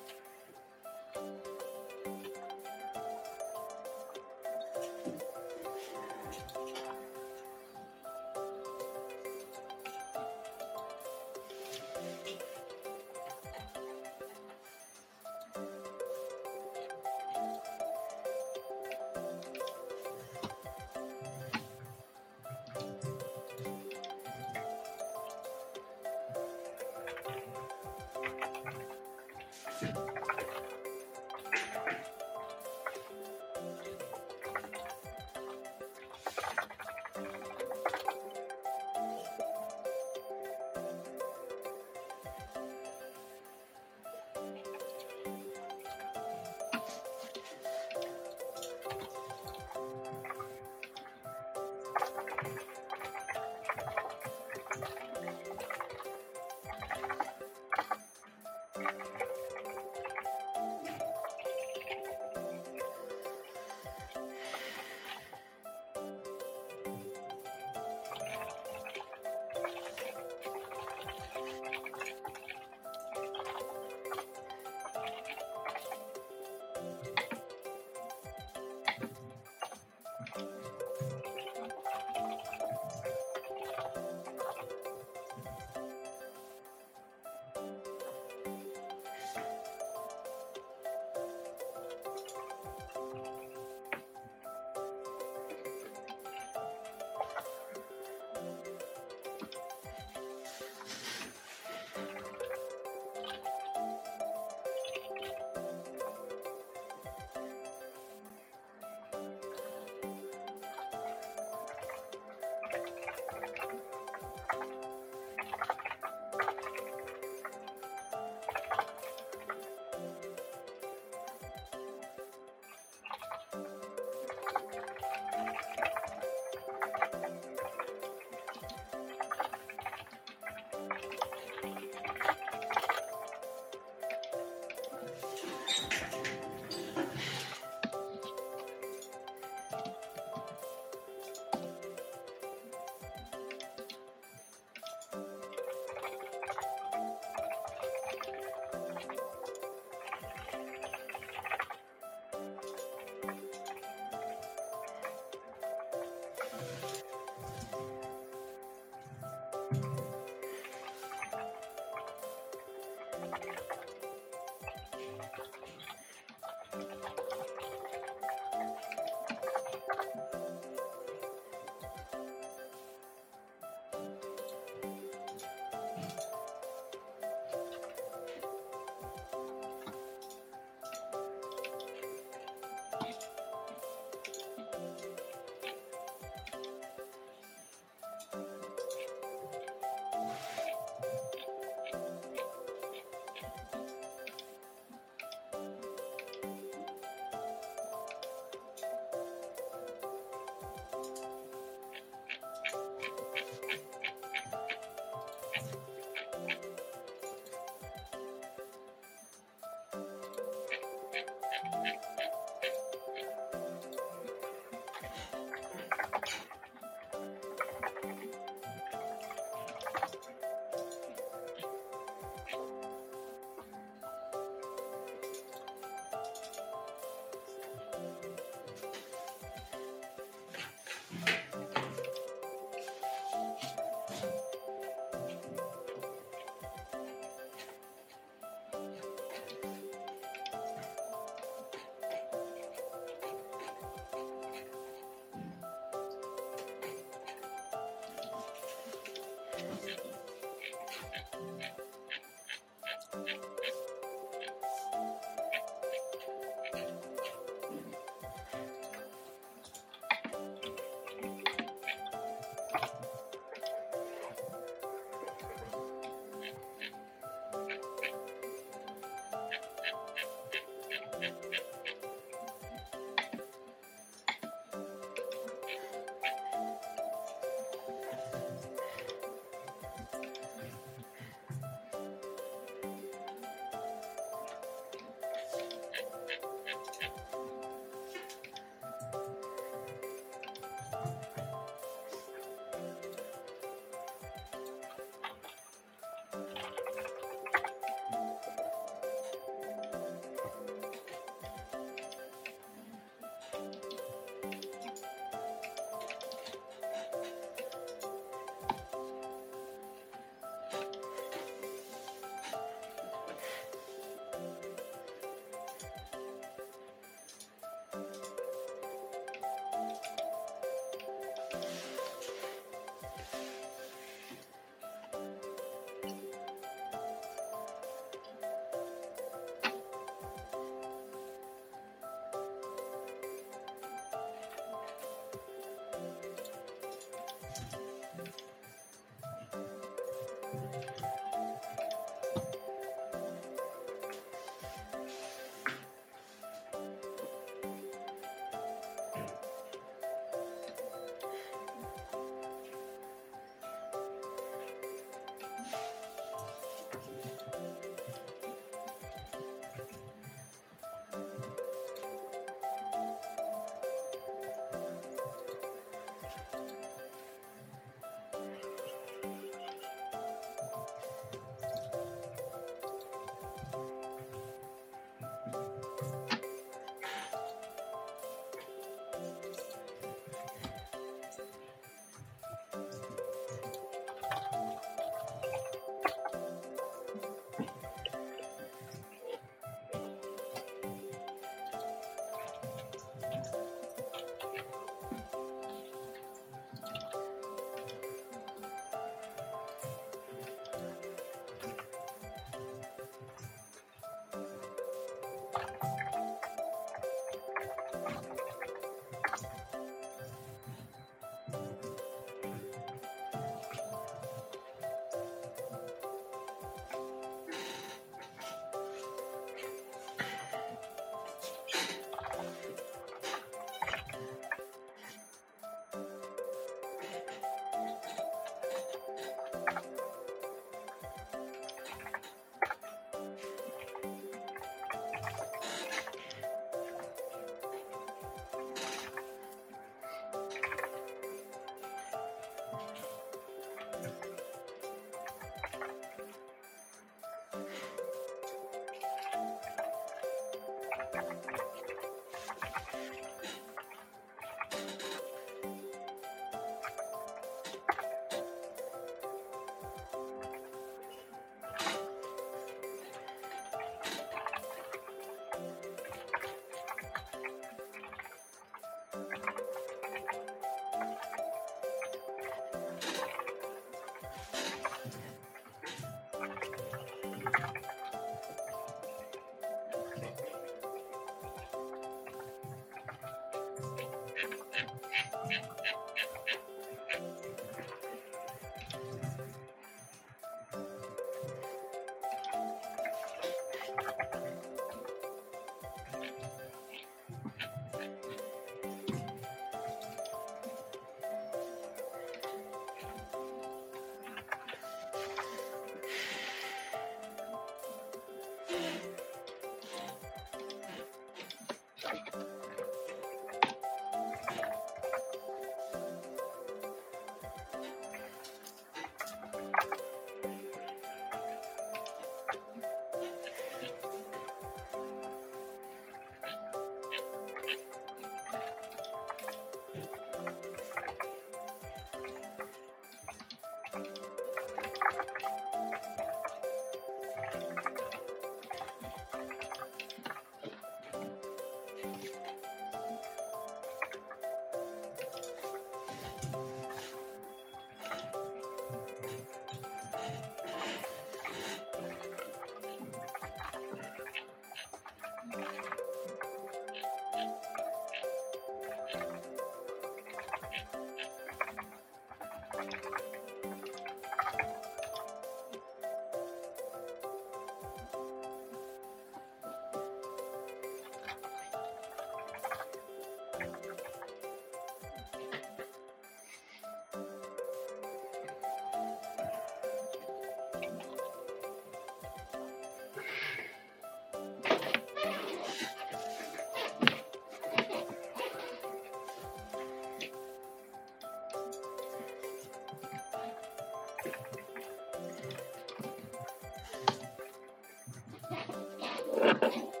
[599.75, 600.00] you.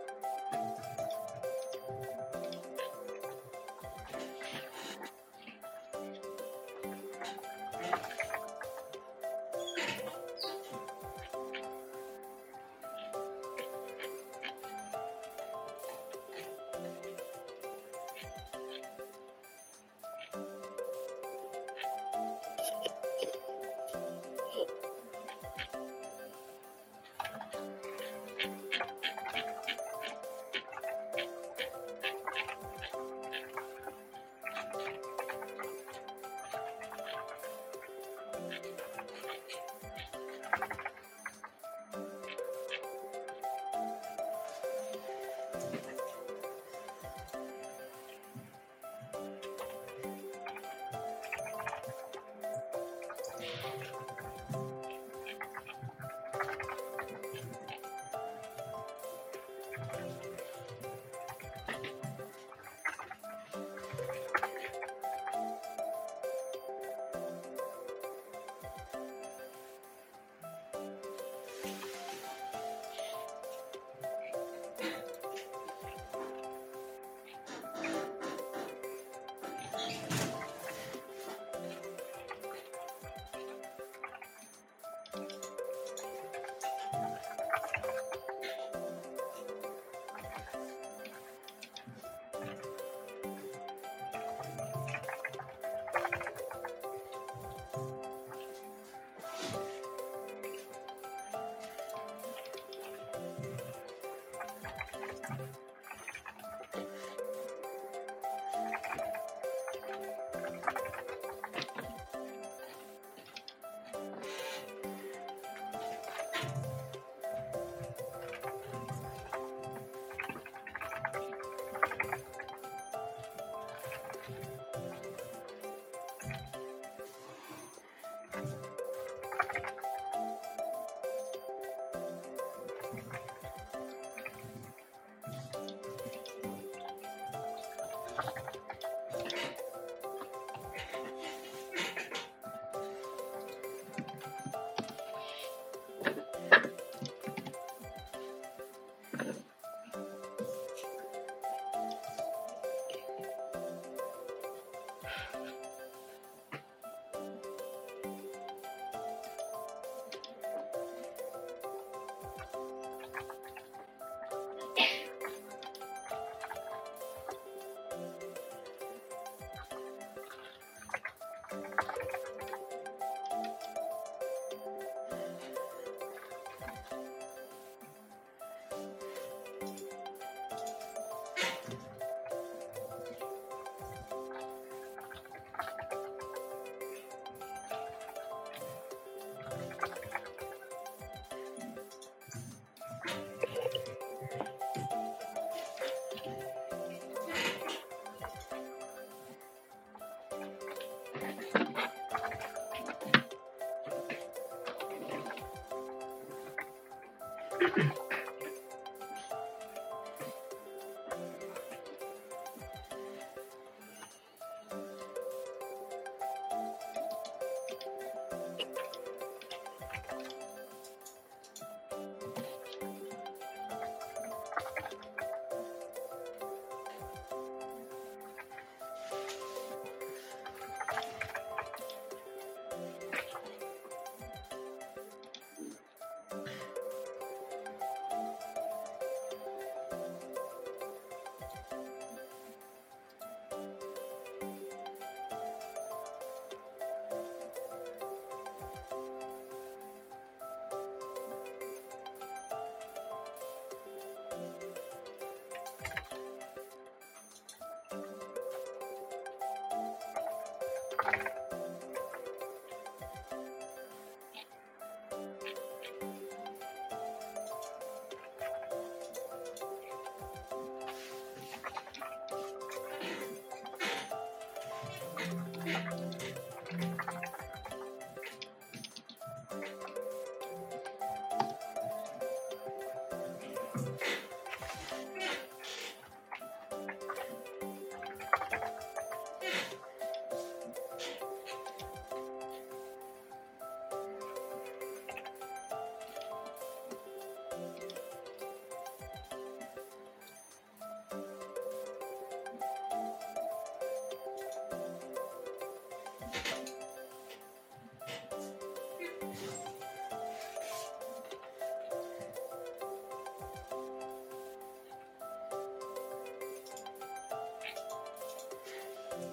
[53.63, 54.00] out.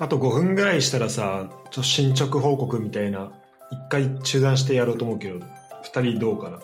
[0.00, 3.32] あと5分ぐらいしたらさ、ちょ進捗報告みたいな、
[3.70, 5.44] 一回中断してやろうと思うけど、
[5.82, 6.58] 二人どうかな？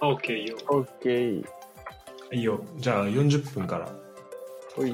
[0.00, 0.56] あ、OK いいよ。
[0.66, 1.44] OK。
[2.32, 2.64] いいよ。
[2.78, 3.92] じゃあ40分から。
[4.74, 4.92] ほい。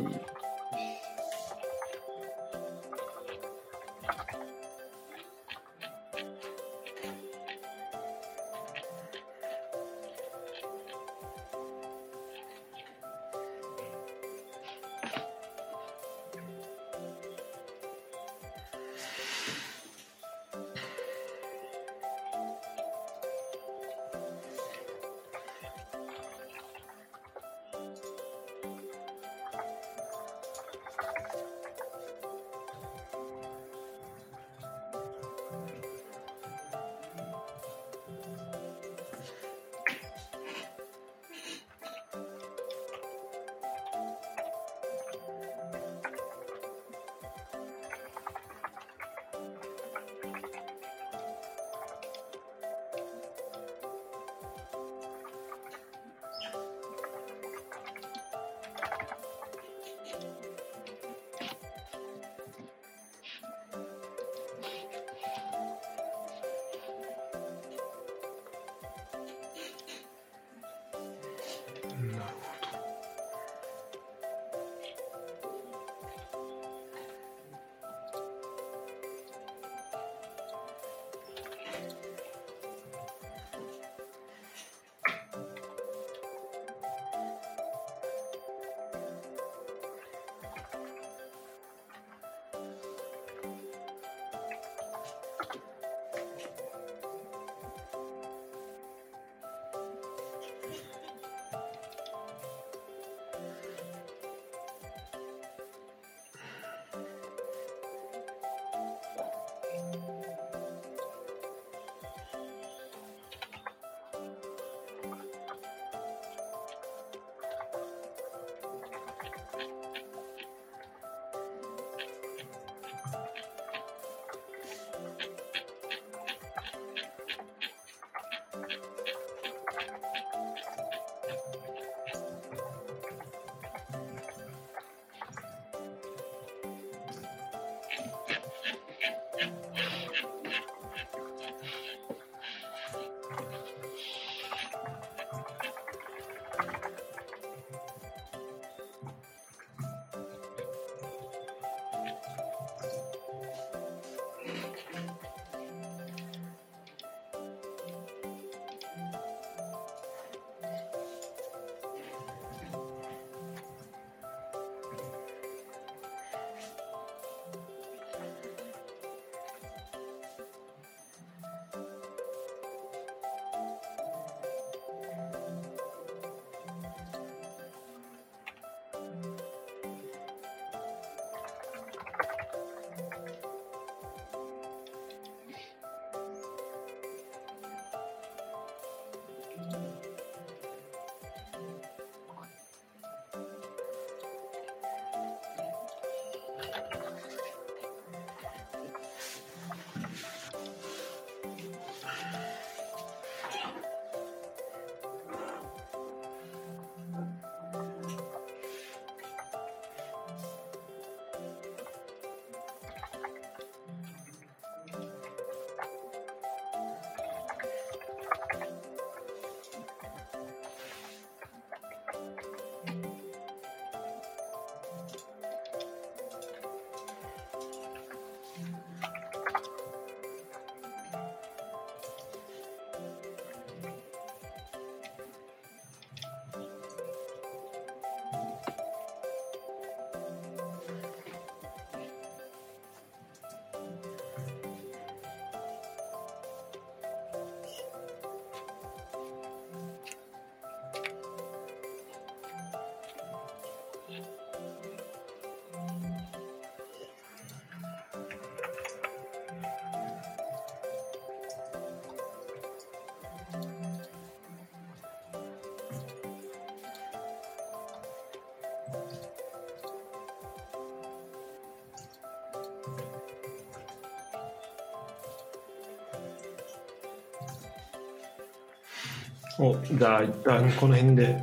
[279.58, 281.36] お、じゃあ一旦この辺で、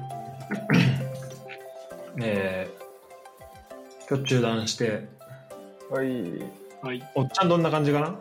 [2.21, 5.07] えー、今日中断して、
[5.89, 6.39] はい。
[6.81, 7.11] はい。
[7.15, 8.15] おっちゃんどんな感じかな？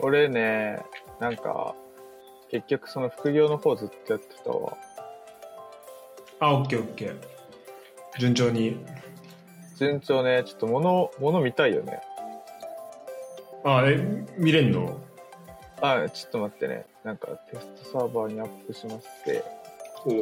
[0.00, 0.82] 俺ね、
[1.20, 1.74] なんか、
[2.50, 4.76] 結局その副業の方ずっとやってたわ。
[6.40, 7.16] あ、オッケーオッケー。
[8.18, 8.84] 順調に。
[9.76, 12.00] 順調ね、ちょっと物、物見たいよね。
[13.64, 13.96] あ、え、
[14.38, 15.00] 見れんの？
[15.80, 16.86] あ、ちょっと待ってね。
[17.04, 19.44] なんかテストサーバーにアップしまして。
[20.06, 20.14] おお。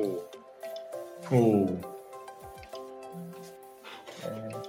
[1.30, 1.68] おお。
[4.24, 4.62] えー、っ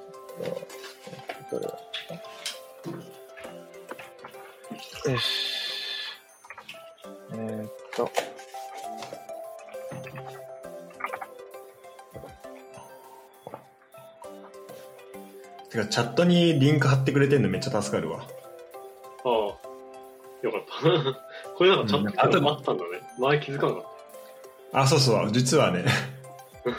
[1.49, 1.73] と、どれだ
[5.11, 5.23] よし。
[7.31, 8.11] えー、っと。
[15.71, 18.19] てか、チャットにリンク貼ってくれてんのめっちゃ助かるわ。
[18.19, 19.31] ああ、
[20.43, 20.63] よかっ
[21.11, 21.32] た。
[21.63, 22.89] これなんかチャットあったんだね。
[23.17, 23.83] 前気づかなかっ
[24.73, 24.81] た。
[24.81, 25.85] あ、そうそう、実はね。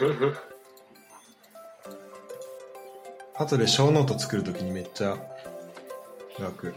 [3.35, 5.17] 後でショーノート作るときにめっちゃ
[6.39, 6.75] 楽。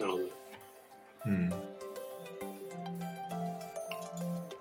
[0.00, 0.24] なるほど。
[1.26, 1.50] うん。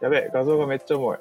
[0.02, 1.18] やべえ、画像がめっちゃ重い。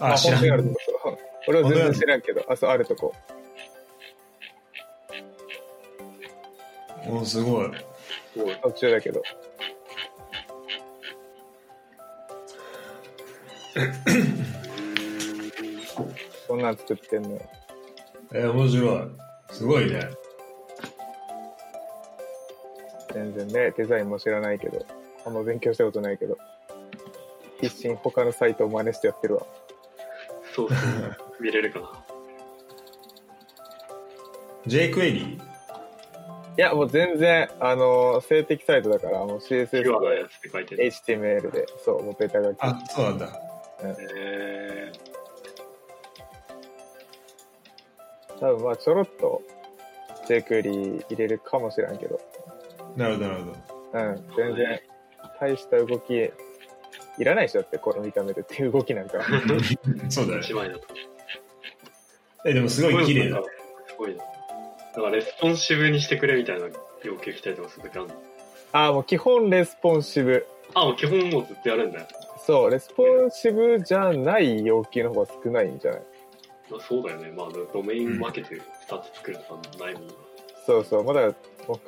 [0.00, 0.74] あ、知らん。
[1.48, 3.14] 俺は全然知らんけど、あ、そう、あるとこ。
[7.08, 7.70] おすごい。
[8.34, 8.56] すごい。
[8.62, 9.22] 途中だけど。
[16.46, 17.40] そんなん作ってんの
[18.32, 19.00] えー、面白い。
[19.50, 20.00] すごいね。
[23.14, 24.84] 全然ね、デザインも知らないけど、
[25.26, 26.36] あんま勉強したことないけど、
[27.60, 29.46] 必死に他のサイトを真似してやってるわ。
[30.58, 31.16] そうそう。
[31.40, 31.92] 見れるかな。
[34.66, 35.36] jQuery?
[35.36, 35.40] い
[36.56, 39.84] や、もう全然、あの、静的サイトだから、もう CSS で、
[40.90, 42.56] HTML で、そう、もうベタ書き。
[42.60, 43.28] あ、そうなんだ。
[43.80, 44.92] うん、へ
[48.40, 49.42] 多分まあちょろっと
[50.28, 52.20] jQuery 入れるかもしれんけど。
[52.96, 53.56] なるほど、なるほど。
[53.92, 54.80] うん、全然
[55.40, 56.12] 大した動き
[57.18, 59.18] いらないでしょって、この見た目でっていう動きなんか。
[60.08, 60.54] そうだよ、ね。
[60.54, 60.86] 枚だと。
[62.44, 63.42] え、でもすごい綺麗だ。
[63.88, 64.24] すごいな。
[64.24, 64.24] だ
[64.94, 66.68] からレスポンシブにしてくれみたいな
[67.02, 68.14] 要求来たりとかするときあるの？
[68.72, 70.46] ああ、もう基本レスポンシブ。
[70.74, 72.06] ああ、もう基本もうずっとやるんだよ。
[72.46, 76.02] そう、レスポンシブじゃない要求の方が少ないんじゃない？
[76.70, 77.30] まあ、そうだよね。
[77.30, 78.54] まあ、ドメイン分けて
[78.88, 80.12] 2つ作るとかないもんな。
[80.66, 81.04] そうそう。
[81.04, 81.32] まだ、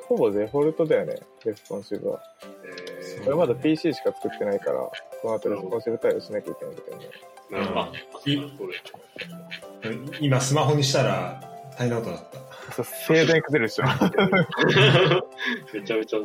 [0.07, 2.19] ほぼデフォルトだよね、レスポンシブは。
[2.65, 4.93] えー、これまだ PC しか作ってないから、こ
[5.25, 7.09] の後レスポンシブ対応しなきゃいけないんだけどね。
[7.51, 7.79] なるほど。
[7.81, 7.91] あ、
[10.19, 11.41] 今スマホにしたら
[11.77, 12.73] 大変なことだった。
[12.73, 13.85] そう、静電崩れるでしょ。
[15.73, 16.19] めちゃめちゃ、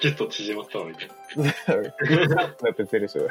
[0.00, 2.36] ギュッと縮まったわ、みたいな。
[2.36, 3.28] なって出るでしょ。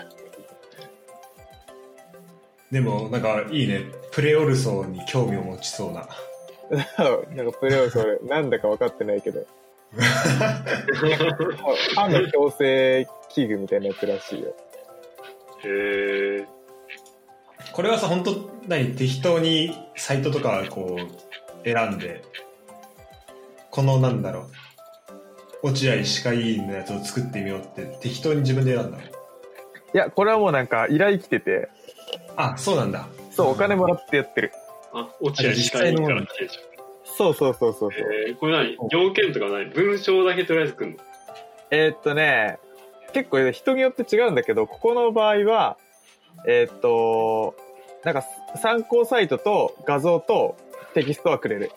[2.72, 3.82] でも、なんかいいね。
[4.12, 6.08] プレオルソーに興味を持ちそうな。
[7.34, 9.46] なんかプレオルソー、なんだか分かってないけど。
[11.96, 14.56] 歯の矯正器具みたいなやつらしいよ。
[15.64, 16.48] へえ。
[17.72, 21.08] これはさ、本当何適当にサイトとかこう
[21.64, 22.24] 選んで、
[23.72, 24.50] このなんだろ
[25.64, 29.04] う、落合歯科医院のやつを作ってみようって適当に自分で選んだの？
[29.04, 29.08] い
[29.94, 31.70] や、これはもうなんか依頼来てて、
[32.36, 33.08] あ、そうなんだ。
[33.32, 34.52] そう、お金もらってやってる。
[34.94, 36.67] あ、落合歯科医から来てるじゃん。
[37.18, 37.90] そうそうそうそう
[38.28, 38.90] えー、これ何？
[38.90, 40.98] 条件とか何文章だけとりあえずくんの？
[41.72, 42.60] えー、っとね、
[43.14, 45.78] 結構人によって違うんだけど、ここの場合は、
[46.46, 47.56] えー、っと、
[48.04, 48.24] なんか
[48.62, 50.56] 参考サイトと画像と
[50.94, 51.72] テキストはくれる。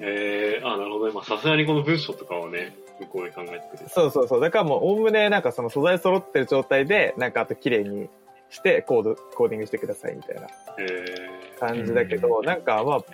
[0.00, 1.12] えー、あ、なるほどね。
[1.12, 3.88] まあさすがにこの文章とかはね、向こうで考えてくれる。
[3.90, 4.40] そうそうそう。
[4.40, 8.08] だからもう、おおむねなんかその素材揃ってる状態で、なんかあと綺麗に
[8.48, 10.48] してコード、コーディングしてくださいみたいな
[11.60, 13.04] 感じだけど、なんかまあ、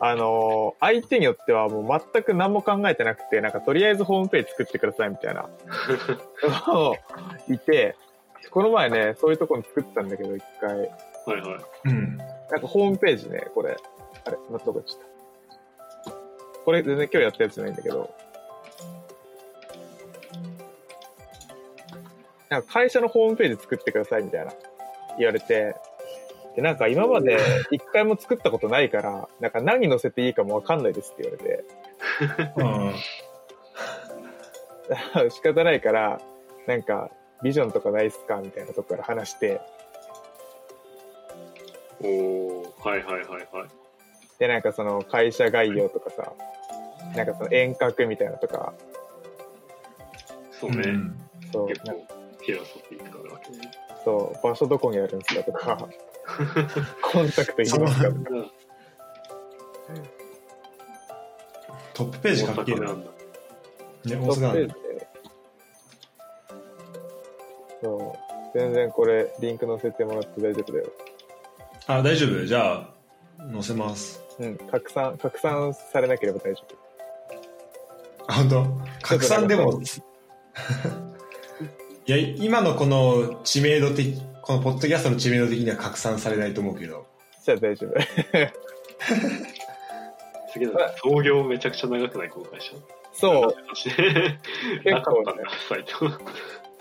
[0.00, 5.48] あのー、相手によってはもう全く何も考えてなくて、なんかとりあえずホームページ作ってくださいみたいな、
[7.48, 7.96] いて、
[8.50, 10.78] この前ね、そういうとこに作ってたんだけど、一回。
[10.78, 10.88] はい
[11.40, 11.88] はい。
[11.88, 12.16] うん。
[12.16, 13.76] なんかホームページね、これ。
[14.24, 16.12] あれ、またどこ行っちゃった？
[16.64, 18.14] これ全然今日やったやつじゃないんだけど。
[22.48, 24.52] なんか会社のホームページ作ってくださいみたいな
[25.18, 25.74] 言われて、
[26.58, 27.38] で、なんか今まで
[27.70, 31.44] 一回も作ったことないから、なんか何載せていいかもわかんないですって言われ
[35.22, 35.30] て。
[35.30, 36.20] 仕方ないから、
[36.66, 37.12] なんか、
[37.44, 39.60] ビジョンとかないっすかみたいなとこから話して。
[42.00, 43.68] おー、はいはいはいはい。
[44.40, 46.32] で、なんかその会社概要とかさ、
[47.14, 48.74] なんかその遠隔みたいなとか。
[50.50, 50.82] そうね。
[50.88, 51.16] うん、
[51.52, 51.68] そう。
[51.68, 53.87] 結構、フィロソフィーとかあるわけね。
[54.08, 55.76] そう、場所どこにあるんですかとか。
[57.02, 58.10] コンタクトいきますか
[61.92, 63.10] トップページ書けるなんだ。
[63.10, 64.74] ね、大阪なんだ。
[67.82, 68.16] そ
[68.54, 68.58] う。
[68.58, 70.86] 全然これ、リンク載せてもらって大丈夫だよ。
[71.86, 72.94] あ、大丈夫じゃあ、
[73.52, 74.24] 載せます。
[74.38, 76.76] うん、拡散、拡散されなければ大丈夫。
[78.26, 78.66] あ、本当？
[79.02, 79.82] 拡散でも、
[82.08, 87.06] いや、今のこの知名度的、このポッドキャストの知名度的には拡散されないと思うけど。
[87.44, 87.92] じゃあ大丈夫。
[90.50, 90.72] 次の
[91.04, 92.72] 創業めちゃくちゃ長くないこの会社？
[93.12, 93.54] そう。
[93.84, 93.94] 結
[95.04, 96.10] 構、ね、サイト。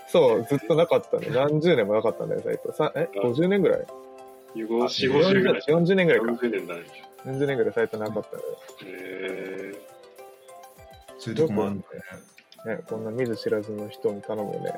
[0.08, 1.28] そう、ずっとなかったね。
[1.32, 2.72] 何十年もなかったんだよ、サイト。
[2.72, 3.86] さえ、50年ぐらい
[4.56, 5.62] ?4、50ぐらい。
[5.68, 6.32] 40年ぐらいか。
[6.32, 6.84] 40年だね。
[7.26, 8.44] 40年ぐらいサイトなかったね。
[8.86, 9.74] へ
[11.20, 12.78] そういうとこもあるんだね。
[12.78, 14.72] ね、こんな見ず知らずの人に頼むよね。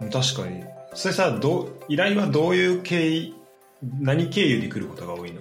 [0.00, 0.64] 確かに。
[0.94, 3.34] それさ、ど依頼はどういう経緯、
[4.00, 5.40] 何経由で来ることが多いの？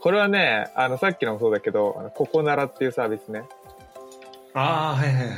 [0.00, 3.44] これはね、あの、さっきのもそうだけど、あのココナラっていうサービスね。
[4.52, 5.34] ああ、はいはいはい。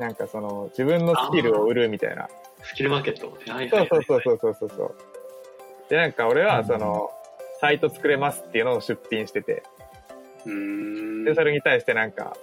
[0.00, 2.28] なんかその、自分のスキルを売るみたいな。
[2.62, 3.28] スキルマーケット。
[3.50, 4.94] はいはいそうそうそうそうそう。
[5.88, 7.10] で、なんか俺はその、
[7.60, 9.62] サイト作れますっていうのを出品してて。
[10.44, 11.24] うん。
[11.24, 12.36] で、それに対してなんか、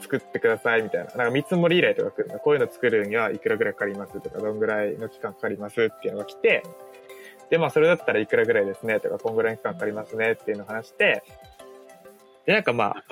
[0.00, 1.06] 作ってくださいみたいな。
[1.14, 2.38] なんか見積もり依頼とか来るの。
[2.38, 6.62] こういうの作るにはいくらぐらいかかりますとか、どんぐらいの期間かかりますっていうのが来て、
[7.50, 11.22] で、まあそれだったらいくらぐらいですねとか、こんぐらいの期間かかりますねっていうのを話して、
[12.46, 13.04] で、なんかまあ、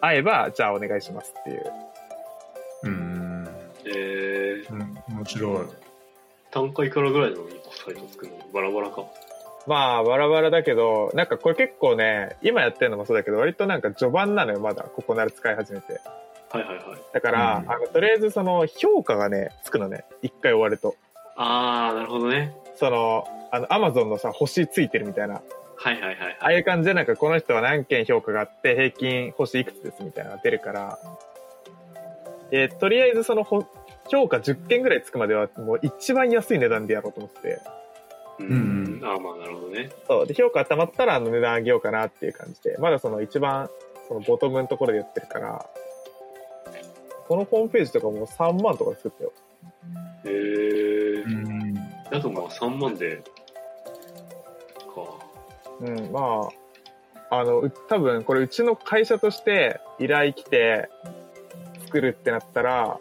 [0.00, 1.72] 会えば、じゃあお願いしますっていう。
[2.84, 3.48] うん。
[3.86, 5.66] えー、うん、面白い。
[6.50, 7.38] 単価いくらぐらいの
[7.72, 9.04] サイト作るのバラバラか。
[9.66, 14.84] まあ、バラバラだけど、なんかこれ結構ね、今やってるのもそうだけど、割となんか序盤なのよ、まだ。
[14.84, 16.00] ここなら使い始めて。
[16.58, 16.98] はいはいはい。
[17.12, 20.04] だから、うん、あの、とりあえずその、評価がね、つくのね。
[20.22, 20.96] 一回終わると。
[21.36, 22.54] あー、なるほどね。
[22.76, 25.42] その、あの、アマゾンのさ、星ついてるみたいな。
[25.76, 26.36] はいはいはい、はい。
[26.40, 30.98] ああいう感じでなんかこの人は何件評価があって、平均星いくつですみたいなのが出るから。
[32.50, 37.60] で、とりあえずその、評価10件ぐらいつくまでは、もう一番安い値段でやろうと思って。
[38.38, 39.00] うん。
[39.02, 39.90] ああ、まあなるほどね。
[40.06, 40.26] そう。
[40.26, 43.68] で、評価溜まったらあの値段上げようかなっていう感じで、まだその一番、
[44.08, 45.66] そのボトムのところでやってるから、
[47.28, 49.32] このホームページとかもう3万とか作ったよ。
[50.24, 51.24] へえー。
[51.24, 51.78] うん。
[52.12, 53.22] あとまあ3万で、
[54.94, 55.02] か。
[55.80, 56.48] うん、ま
[57.30, 60.88] あ、あの、多分これうちの会社として依頼来て
[61.86, 62.98] 作るってなったら、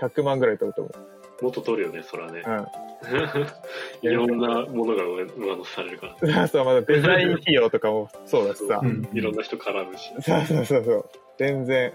[0.00, 0.90] 100万ぐらい取ると思
[1.40, 1.44] う。
[1.44, 2.42] もっと取るよね、そらね。
[2.46, 2.66] うん。
[4.02, 6.46] いろんなものが上乗せされるから。
[6.48, 8.80] そう、まだデザイン費用とかもそうだしさ。
[9.12, 10.12] いろんな人絡むし。
[10.20, 11.04] そうそうそうそう。
[11.38, 11.92] 全然、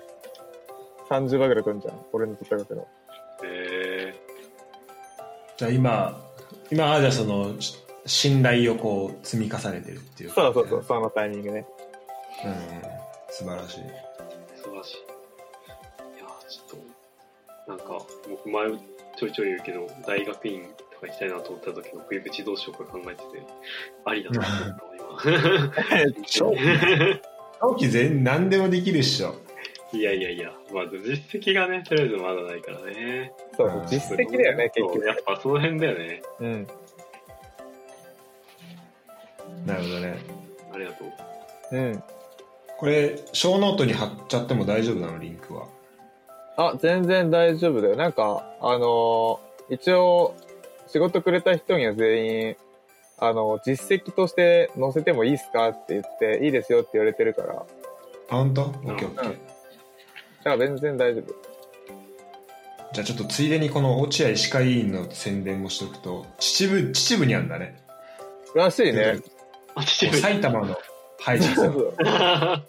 [1.10, 2.06] 30倍ぐらい取るんじゃん。
[2.14, 2.82] 俺の取った額の。
[2.82, 2.86] へ
[3.44, 5.58] えー。
[5.58, 6.22] じゃあ今、
[6.72, 7.56] 今はじゃあその、
[8.06, 11.66] 信頼をこう積み重ねてるっていう、ね、そうそうそう、そのタイミングね。
[12.46, 12.54] うん、
[13.30, 13.82] 素晴らしい。
[14.56, 14.98] 素晴らしい。
[16.18, 18.70] いやちょっと、なんか、僕前
[19.18, 23.46] ちょいちょい言うけど、大学院とか行きたいなと思った時の食い口どうしようか考えてて、
[24.06, 26.24] ありだなと思った 今。
[26.26, 29.36] 長 期全何でもできるっしょ。
[29.93, 33.31] いやいやいや、まず実績がね、とりあえずまだないからね。
[33.55, 35.05] そう、実績だよね、結局。
[35.05, 36.22] やっぱその辺だよね。
[36.39, 36.68] うん。
[39.65, 40.18] なるほどね。
[40.73, 41.77] ありがとう。
[41.77, 42.03] うん。
[42.77, 45.68] これ、ショーノートに貼っちゃっても大丈夫なの、リンクは。
[46.57, 47.95] あ、全然大丈夫だよ。
[47.95, 50.35] なんか、あのー、一応、
[50.88, 52.55] 仕事くれた人には全員、
[53.19, 57.65] あの、実績として載せてもいいっすかって言って、いいですよって言われてるから。
[58.30, 59.57] あ、本当オッケーオッケー。
[60.48, 61.36] だから全然大丈夫。
[62.94, 67.78] じゃあちょっとついでにこの落合歯科医院の宣伝もしとくと、秩父、秩父にあるんだね。
[68.56, 69.19] らしいね。
[70.22, 70.78] 埼玉の
[71.19, 71.69] 配置さ。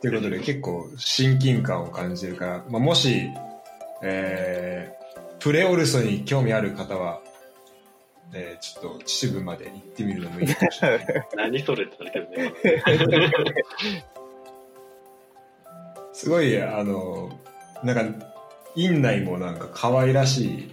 [0.00, 3.28] ということで結構親近感を感じるから、まあ、もし、
[4.02, 7.20] えー、プレオルソに興味ある方は、
[8.32, 11.06] えー、ちょっと秩父まで行ってみるのもいいかもしれない。
[11.36, 13.64] 何それって言われてるね。
[16.14, 17.28] すごい、あの、
[17.82, 18.26] なんか、
[18.76, 20.70] 院内もなんか可愛らしい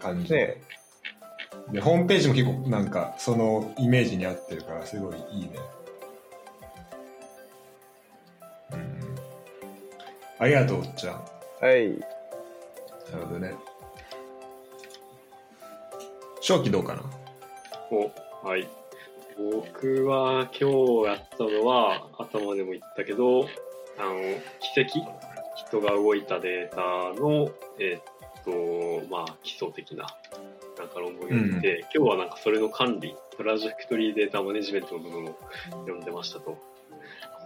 [0.00, 0.60] 感じで、
[1.72, 5.50] で、ホームページも結構なんかそのイメージに合ってるからすごいいいね。
[8.72, 9.16] うん。
[10.38, 11.24] ありがとう、おっちゃん。
[11.60, 11.88] はい。
[11.90, 11.96] な
[13.18, 13.54] るほどね。
[16.40, 17.02] 正気どうかな？
[17.90, 18.10] お、
[18.46, 18.68] はい。
[19.36, 23.46] 僕は今日やったのは、頭でも言ったけど、
[24.00, 24.20] あの、
[24.60, 25.00] 奇跡？
[25.68, 30.06] 人が動いたデータの、えー、っと、まあ、基礎的な、
[30.78, 35.38] なんか論文を読んで、うん、今日はなんかそれの管理、プロジェクトリーデータマネジメントの部分を
[35.70, 36.58] 読んでましたと。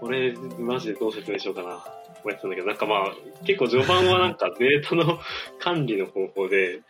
[0.00, 1.84] これ、マジでどう説明しようかな。
[2.24, 3.14] 思ってたんだけど、なんかまあ、
[3.44, 5.18] 結構序盤はなんかデータの
[5.58, 6.80] 管理の方法で、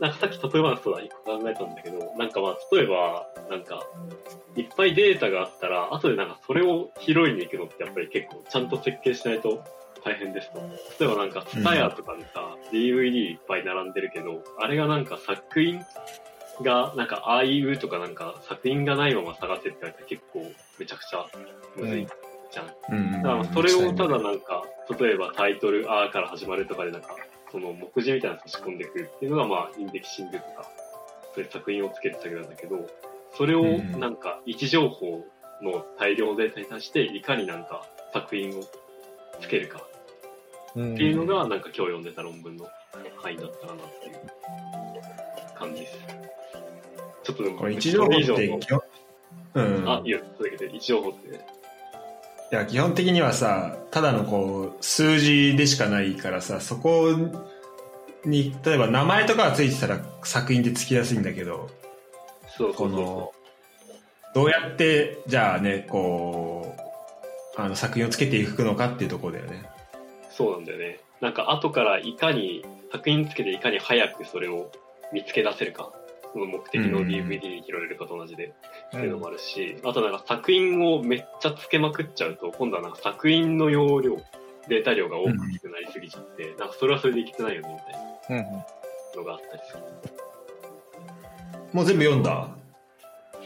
[0.00, 3.86] なんかさっき例えばそうだ、一個考えたんだけど、なんかまあ、例えば、なんか、
[4.56, 9.64] いっぱいデータがあったら、後でなんかそれを拾いに行くのってやっぱり結構ちゃんと設計しないと
[10.04, 10.60] 大変ですと。
[11.04, 15.84] 例えばなんか、ツタヤとかでさ、うん、DVD いっぱい並んでるけど、あれがなんか作品
[16.62, 21.26] が、なんか、ああいうとかなんか、作品がないまま探せって言われたら結構めちゃくちゃ
[21.76, 22.06] むずい
[22.50, 22.96] じゃん。
[22.96, 24.64] うん、だからそれをただなんか、
[24.98, 27.16] 例えばタイトル、あーから始まるとかでなんか、
[27.54, 30.68] その目次みたいなの差し込んでくるっていうのが、まあ、インデキシングとか、
[31.36, 32.84] そういう作品をつける作業なんだけど、
[33.36, 35.24] それをなんか、位置情報
[35.62, 38.62] の大量のデータに対して、いかになんか作品を
[39.40, 39.78] つけるか
[40.70, 42.66] っていうのが、なんか今日読んでた論文の
[43.22, 44.14] 範囲だったかなっていう
[45.56, 45.98] 感じです。
[47.22, 48.50] ちょっとでも、これ位置情報って
[49.54, 49.88] うん。
[49.88, 51.46] あ、いや、それだけで位置情報って、ね、
[52.54, 57.08] いや、基本的にはさ、ただのこう、数字でしかないからさ、そこ
[58.24, 61.68] に、例えば名前とかがついてたら作品でつきやすいんだけど、
[62.56, 63.32] そうこの、
[64.36, 69.64] どうやって、じゃあね、こう、あの作品をつけていくのかっていうところだよね。
[70.30, 71.00] そうなんだよね。
[71.20, 74.70] なんか後からいかに、作品つけていかに早くそれを
[75.12, 75.90] 見つけ出せるか。
[76.34, 78.52] その目的の DVD に拾えるかと同じで、
[78.88, 84.16] っていうのもあるし、あとなんか作品をめっちゃつけまくっちゃうと、今度はなんか作品の容量、
[84.68, 87.68] データ量が大きくなりすぎちゃって、なんかそれはそれでいけてないよね、
[88.28, 88.66] みたいな
[89.14, 89.82] のがあったりする。
[91.72, 92.48] もう全部読んだ？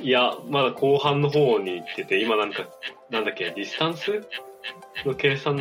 [0.01, 2.69] いや、まだ後半の方に行ってて、今なんか、
[3.11, 4.27] なんだっけ、 distance
[5.05, 5.57] の計算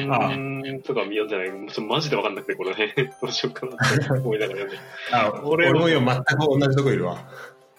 [0.83, 4.77] とか見ようじゃないもうマジで分かんなくて、この辺、 どうしようかなって思いながら読んで。
[5.11, 7.17] あ俺も今全く同じとこいるわ。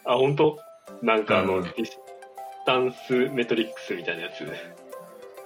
[0.05, 0.59] あ、本当？
[1.03, 4.53] なんかあの、 distance metrics みたいなやつで。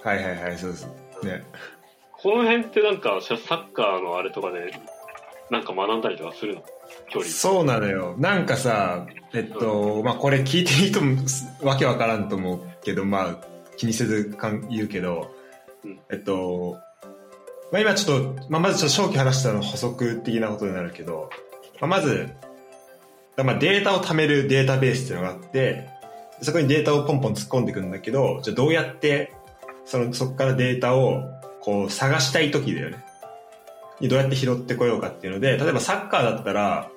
[0.03, 0.87] はいはいはい、そうです。
[1.23, 1.43] ね。
[2.11, 4.71] この辺ってなんか、サッカーのあれとかで、
[5.49, 6.63] なんか学んだりとかするの？
[7.09, 7.31] 距離。
[7.31, 8.15] そうなのよ。
[8.17, 11.17] なんかさ、えっと、うん、まあこれ聞いてる人も
[11.61, 13.47] わけわからんと思うけど、まあ
[13.77, 15.35] 気にせずかん言うけど、
[16.11, 16.77] えっと、
[17.71, 21.29] まあ、今ちょっと、まあ、まずちょっと正気話したの補足的なことになるけど、
[21.79, 22.29] まあ、まず、
[23.37, 25.89] まあ、データを貯めるデータベースっていうのがあって、
[26.41, 29.33] そこにデータをポンポン突っ込んでいくんだけど、じゃどうやって、
[29.85, 31.23] その、そこからデータを、
[31.61, 33.03] こう、探したい時だよね。
[33.99, 36.89] にどうやって拾ってこようかっていうので、例えばサッカーだったら、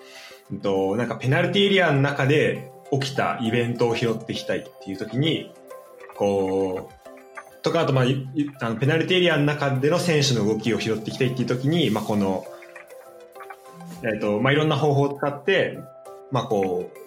[0.50, 5.52] うんと、なんかペナルティーエリアの中で起きたイベントを拾っていきたいっていう時に、
[6.16, 7.15] こう、
[7.66, 8.04] とか、あと、まあ、
[8.60, 12.46] あのペナルティエリアの中での選手の動きを拾っていきたいっていう時に、まあ、この、
[14.02, 15.80] えっ、ー、と、まあ、いろんな方法を使って、
[16.30, 16.98] まあ、こう、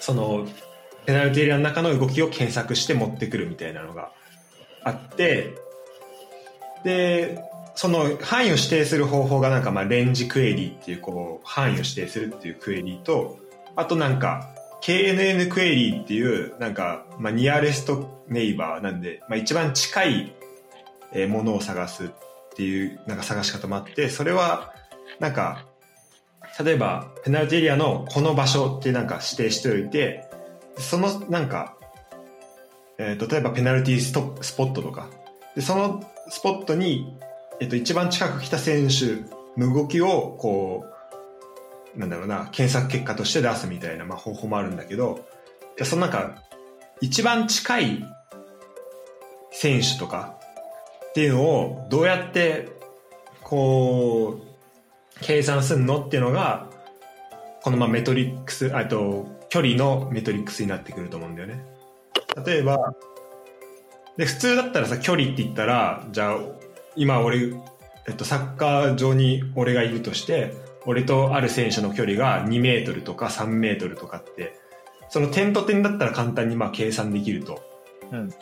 [0.00, 0.46] その、
[1.04, 4.12] ペナルティエリアの中の動きを検索して持ってくるみたいなのが
[4.84, 5.54] あって、
[6.82, 13.38] で、その範囲を指定する方法がなんかまあレンジクエリーっていうこう範囲を指定するっていうクエリーと、
[13.76, 14.50] あとなんか
[14.82, 20.34] KNN クエリーっていう、なんか、まあ、ニアレストネイバーなんで、まあ、一番近い
[21.28, 22.08] ものを探すっ
[22.54, 24.74] ていう、なんか探し方もあって、それは、
[25.20, 25.66] なんか、
[26.62, 30.28] 例えば、ペナルティエリアのこの場所ってなんか指定しておいて、
[30.78, 31.76] その、なんか、
[32.98, 35.08] えっ、ー、例えばペナルティストスポットとか、
[35.54, 37.16] で、そのスポットに、
[37.60, 39.22] えっ、ー、と、一番近く来た選手
[39.60, 40.91] の動きを、こう、
[41.96, 45.26] なんだろうな、検索結果として出すみたいな、まあ、方法もあるんだけど、
[45.82, 46.42] そのなんか、
[47.00, 48.04] 一番近い
[49.50, 50.38] 選手とか
[51.10, 52.68] っていうのをどうやって、
[53.42, 56.70] こう、計算するのっていうのが、
[57.62, 61.64] このまあメトリックス、あと、距離のメトリックスになってくると思うんだよね。
[62.46, 62.94] 例えば、
[64.16, 66.38] で、普通だったらさ、距離って言ったら、じゃあ、
[66.96, 67.52] 今俺、
[68.08, 70.54] えっと、サッカー場に俺がいるとして、
[70.86, 74.58] 俺とある選手の距離が2メートルとか3メートルとかって、
[75.08, 77.62] その点と点だったら簡単にまあ計算できると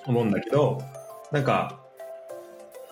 [0.06, 0.82] 思うんだけど、
[1.30, 1.80] うん、なんか、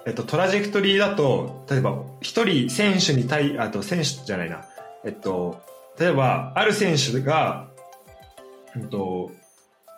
[0.07, 4.65] えっと、トラジェクトリーだと、例えば、一人選手に対、あと選手じゃないな、
[5.05, 5.61] えっと、
[5.99, 7.69] 例えば、ある選手が、
[8.75, 9.31] うんと、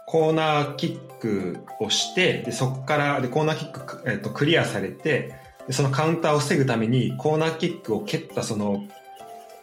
[0.06, 5.32] コーナーキックをして、でそこからでコーナーキック、えっと、クリアされて
[5.70, 8.82] で、そのカウンターを防ぐために、コーナーキックを蹴ったその、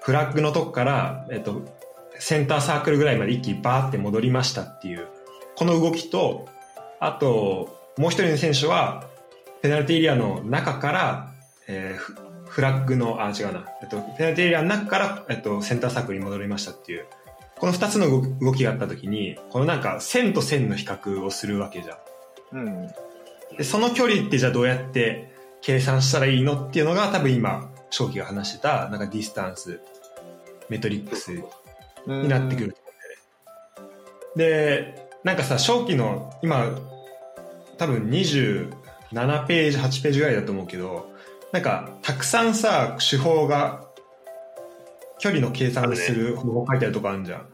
[0.07, 1.63] フラッグのとこから、えっと、
[2.17, 5.09] センターサークルぐらいまで一気にバーって戻りましたっていう、
[5.57, 6.47] この動きと、
[7.01, 9.03] あと、もう一人の選手は、
[9.61, 11.33] ペナルティエリアの中から、
[11.67, 13.65] えー、フラッグの、あ、違うな。
[13.81, 17.05] えっと、ペナルティエリアの中から、えっと、センターサークルに戻りましたっていう、
[17.59, 18.07] この二つの
[18.39, 21.95] 動きがあった時に、このなんか線と線の比較をするわけじゃ
[22.55, 22.59] ん。
[22.59, 22.87] うん。
[23.57, 31.31] で、その距離ってじゃあどうやって計算したらいいのっていうのが多分今、正気が話してた、なんか distance、metrics
[32.05, 33.85] になってくると思
[34.33, 36.79] うんで、で、なんかさ、正気の今、
[37.77, 41.11] 多分27ページ、8ページぐらいだと思うけど、
[41.51, 43.87] なんか、たくさんさ、手法が
[45.19, 47.47] 距離の計算する方法書いてあるとこあるじゃん。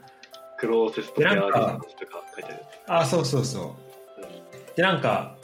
[0.57, 2.63] クローセストペアディスとか書いてある。
[2.87, 3.63] あ、そうそうそう。
[3.63, 5.35] うん、で、なんか、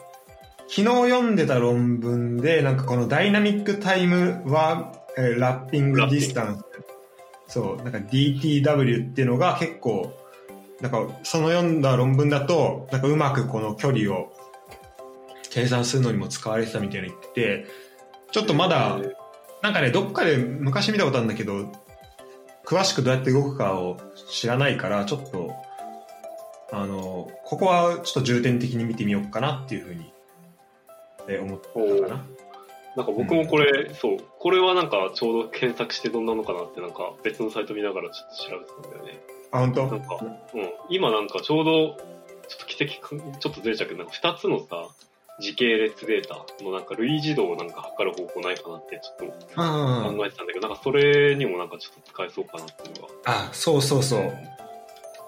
[0.67, 6.63] 昨日読んでた論文で、なんかこのダイナミックタイムは、えー、ラッピングディスタンス。
[7.49, 10.15] そう、なんか DTW っていうのが結構、
[10.79, 14.31] なんかその読んだ論文だと、なんかうまくこの距離を
[15.49, 17.65] 計算するのにも使われてたみたいな言ってて、
[18.31, 18.99] ちょっとまだ、
[19.61, 21.71] なんかね、どっかで昔見たことあるんだけど、
[22.65, 23.97] 詳しくどうやって動くかを
[24.31, 25.51] 知らないから、ちょっと、
[26.71, 30.13] あの、ここはちょっと重点的に見てみようかなっていうふうに、
[31.27, 32.25] え思ったかな。
[32.99, 39.21] なんか僕もこれ、うん、そう、これはなんかちょうど検索してどんなのかなってなんか別のサイト見ながらちょっと調べてたんだよね。
[39.51, 39.87] あ、本当？
[39.87, 40.69] なんか、うん。
[40.89, 41.71] 今なんかちょうど、
[42.49, 42.93] ちょっと奇跡、
[43.39, 44.89] ちょっとずれちゃうけど、なんか二つのさ、
[45.39, 53.13] 時系列データのなんか類似度をなんか測る方法ないかなってちょっと考えてたんだけど、なんかそれにもなんかちょっと使えそうかなっていうのが。
[53.23, 54.33] あ、そうそうそう。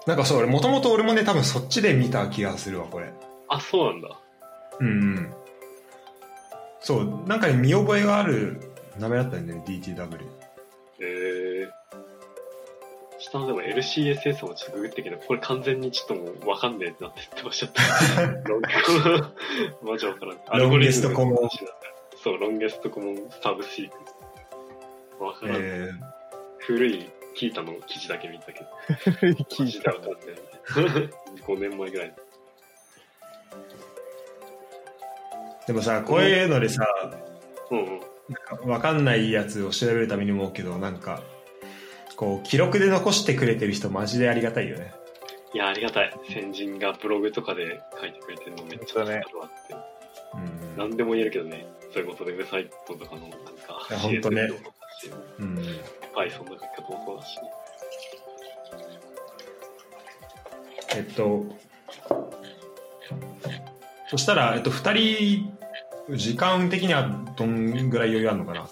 [0.06, 3.10] なんかそう、もともと俺もね、多分そっちで見た気がするわ、これ。
[3.48, 4.18] あ、そうなんだ。
[4.80, 5.34] うん。
[6.82, 8.60] そう、なんかね、見覚えがある
[8.98, 10.16] 名前だったんだよね、DTW。
[10.16, 11.10] へ
[11.62, 11.70] えー。
[13.18, 18.26] 下のでも LCSS もちょっとググってけど、これ完全にちょっともうわかんねえってなって言ってました。
[18.48, 18.62] ロン
[19.82, 20.38] マジわからん。
[20.48, 21.48] アルゴリズムコモン。
[22.16, 23.90] そう、ロンゲストコモンサブシー
[25.18, 25.24] ク。
[25.24, 25.56] わからん。
[25.56, 25.92] えー、
[26.58, 28.66] 古いキータの記事だけ見たけど。
[29.20, 29.92] 古いキータ。
[31.46, 32.14] 5 年前ぐらい。
[35.66, 36.86] でもさ、こういうのでさ、
[37.70, 38.00] うん
[38.62, 41.22] うん、わかんないやつを調べるために思うけど、なんか、
[42.16, 44.92] こう、記録で残してくれてる人マジでありがたいよね。
[45.54, 46.12] いや、ありがたい。
[46.30, 49.74] 先人がブログとかで書いてくれてるのめっちゃ助かるわって。
[50.34, 51.66] うん、何でも言えるけどね。
[51.92, 54.48] そういうことでウェブサイトとかのなんか、本当ね。
[55.38, 55.58] うん。
[56.14, 57.42] Python の書き方もそうだし、ね。
[60.94, 61.46] えっと、
[64.12, 65.56] そしたら、えっと、二人、
[66.10, 68.60] 時間的にはどんぐらい余裕あるのかな？
[68.60, 68.68] と。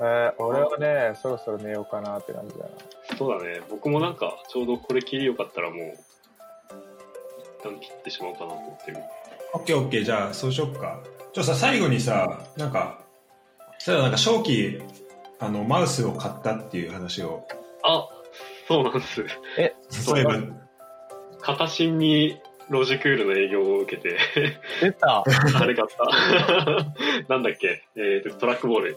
[0.00, 2.70] えー、俺はね、そろそろ寝ようかなって感じだな。
[3.16, 3.60] そうだね。
[3.70, 5.94] 僕もなんか、ちょうどこれ切りよかったらもう、
[7.60, 8.96] 一旦切ってしまおうかなと思ってる。
[9.54, 10.98] オッケーオッケー、じゃあ、そうしよっか。
[11.32, 12.98] ちょっとさ、最後にさ、なんか、
[13.78, 14.82] そういなんか、正気、
[15.38, 17.46] あの、マウスを買ったっていう話を。
[17.84, 18.08] あ、
[18.66, 19.24] そうなんです。
[19.56, 20.36] え、そういえば。
[21.42, 22.40] 片新に
[22.70, 24.16] ロジクールの営業を受けて
[24.80, 26.04] 出たあれ買った。
[27.28, 27.82] なんだっけ？
[27.96, 28.96] えっ、ー、と、トラックボール。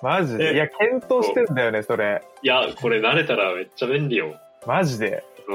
[0.00, 0.38] マジ？
[0.38, 2.22] でいや、検討してんだよね、それ。
[2.42, 4.36] いや、これ慣れたらめっちゃ便利よ。
[4.64, 5.24] マジで？
[5.48, 5.54] う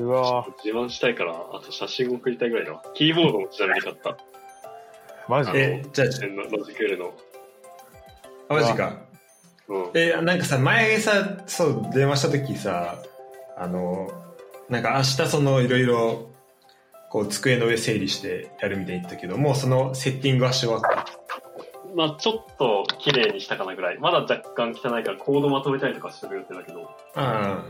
[0.00, 0.06] ん。
[0.06, 2.82] うわ自慢したいから、あと写真送りたいぐらいだわ。
[2.94, 4.16] キーボードもちなみに買った。
[5.26, 5.52] マジ？
[5.52, 6.12] でじゃあ、ロ
[6.64, 7.14] ジクールの。
[8.48, 8.98] あ、マジか。
[9.68, 12.98] うん、え、なんかさ、前さ、そう、電話した時さ、
[13.56, 14.10] あの、
[14.68, 16.30] なんか明日そのいろいろ
[17.10, 21.06] こう机の上整理してやるみたいに言ったけど、もうそのセッティングはし終わった
[21.94, 23.98] まあちょっと綺麗にしたかなぐらい。
[24.00, 26.80] まだ若干汚いからコードまとめたりとかしてる予定だけど。
[26.80, 26.86] うん。
[27.16, 27.62] ま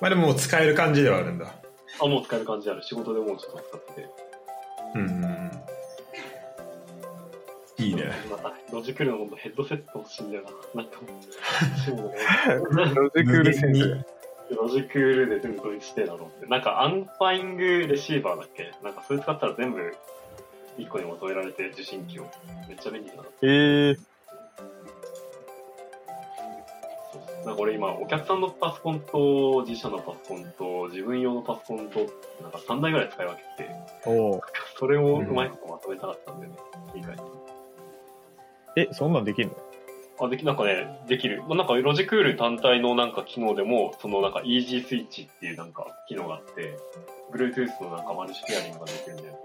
[0.00, 1.54] あでももう使える感じではあるんだ。
[2.00, 2.82] あ、もう使える感じある。
[2.82, 4.08] 仕事でもうちょっと使ってて。
[4.94, 5.50] うん。
[7.78, 8.10] いいね。
[8.30, 10.44] また、ロジクールのヘッドセット欲しいんだよ
[10.74, 10.82] な。
[10.82, 10.98] なんか
[13.00, 14.04] ロジクール先生。
[14.54, 16.46] ロジクールで全部統一してだろうって。
[16.46, 18.72] なんか Unifying レシーバーだっけ？
[18.82, 19.94] なんかそれ使ったら全部
[20.78, 22.26] 1個にまとめられて受信機を。
[22.68, 23.22] めっちゃ便利だな。
[23.42, 23.98] えー、
[27.44, 32.00] なんか俺今、お客さんのパソコンと、自社のパソコンと、自分用のパソコンと、
[32.42, 33.70] なんか3台ぐらい使い分けて、
[34.06, 34.40] お
[34.78, 36.58] それをうまいことまとめたかったんだよね。
[36.94, 37.16] 理解。
[38.76, 39.54] え、そんなんできんの？
[40.20, 41.42] あ、でき、なんかね、できる。
[41.46, 46.76] まあ、なんか、ロジクール単体のなんか機能でも、そのなんか、イージースイッチっていうなんか、機能があって、
[47.32, 49.38] Bluetooth のなんかマルチペアリングができるんだよ。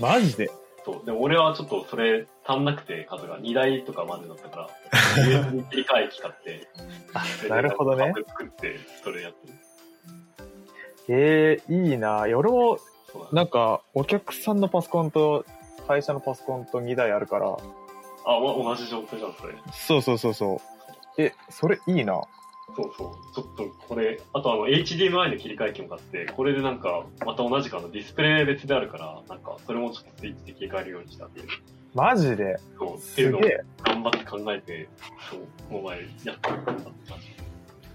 [0.00, 0.50] マジで？
[0.84, 1.06] そう。
[1.06, 4.68] でも俺はちょっとそれ足んなくて、数が2台とかまでだったから、
[5.24, 6.68] USB に切り替え機買って、
[7.48, 9.54] なるほどねで作って、それやってる。
[11.10, 12.78] えー、いいな俺も、
[13.32, 15.44] なんか、お客さんのパソコンと、
[15.86, 17.56] 会社のパソコンと2台あるから、
[18.30, 19.54] あ、ま同じ状態じゃん、それ。
[19.72, 20.60] そうそうそうそ
[21.16, 21.22] う。
[21.22, 22.20] え、それいいな
[22.76, 23.34] そうそう。
[23.34, 31.46] ちょっとこれ、あとあの HDMI の切り替え機も買って、これでなんか、また同じかのディスプレイ別であるから、なんか、それもちょっとスイッチで切り替えるようにしたっていう。
[31.94, 32.58] マジで？
[32.78, 32.94] そう。
[32.96, 33.60] ってすいうのをげえ。
[33.82, 34.88] 頑張って考えて、
[35.30, 35.40] そう、
[35.70, 36.76] モバイルやってたって感
[37.20, 37.34] じ。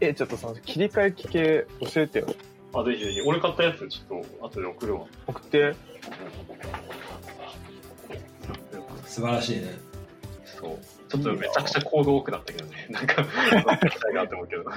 [0.02, 2.28] え、ちょっとその切り替え機系教えてよ。
[2.74, 3.22] あ、ぜひぜひ。
[3.22, 5.06] 俺買ったやつ、ちょっと後で送るわ。
[5.28, 5.76] 送って。
[9.06, 9.93] 素晴らしいね。
[10.64, 10.80] そう。
[11.10, 12.88] ちょっとめちゃくちゃコード多くなったけどね。
[12.90, 14.64] なんか、聞きたいなって思うけど。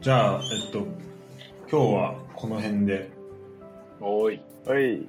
[0.00, 0.86] じゃあ、えっと、
[1.70, 3.10] 今日はこの辺で、
[4.00, 4.40] おーい。
[4.64, 5.06] はい。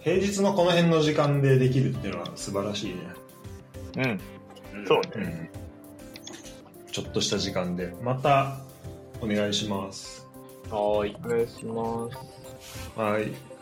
[0.00, 3.00] 平日のこの辺の時間でできるっていうのは素晴らしいね。
[3.96, 4.00] う
[4.78, 4.82] ん。
[4.82, 5.48] んそううん。
[6.92, 7.92] ちょっとした時間で。
[8.02, 8.60] また、
[9.20, 10.24] お願いします。
[10.70, 11.16] はーい。
[11.24, 12.43] お願いします。
[12.96, 13.53] はい。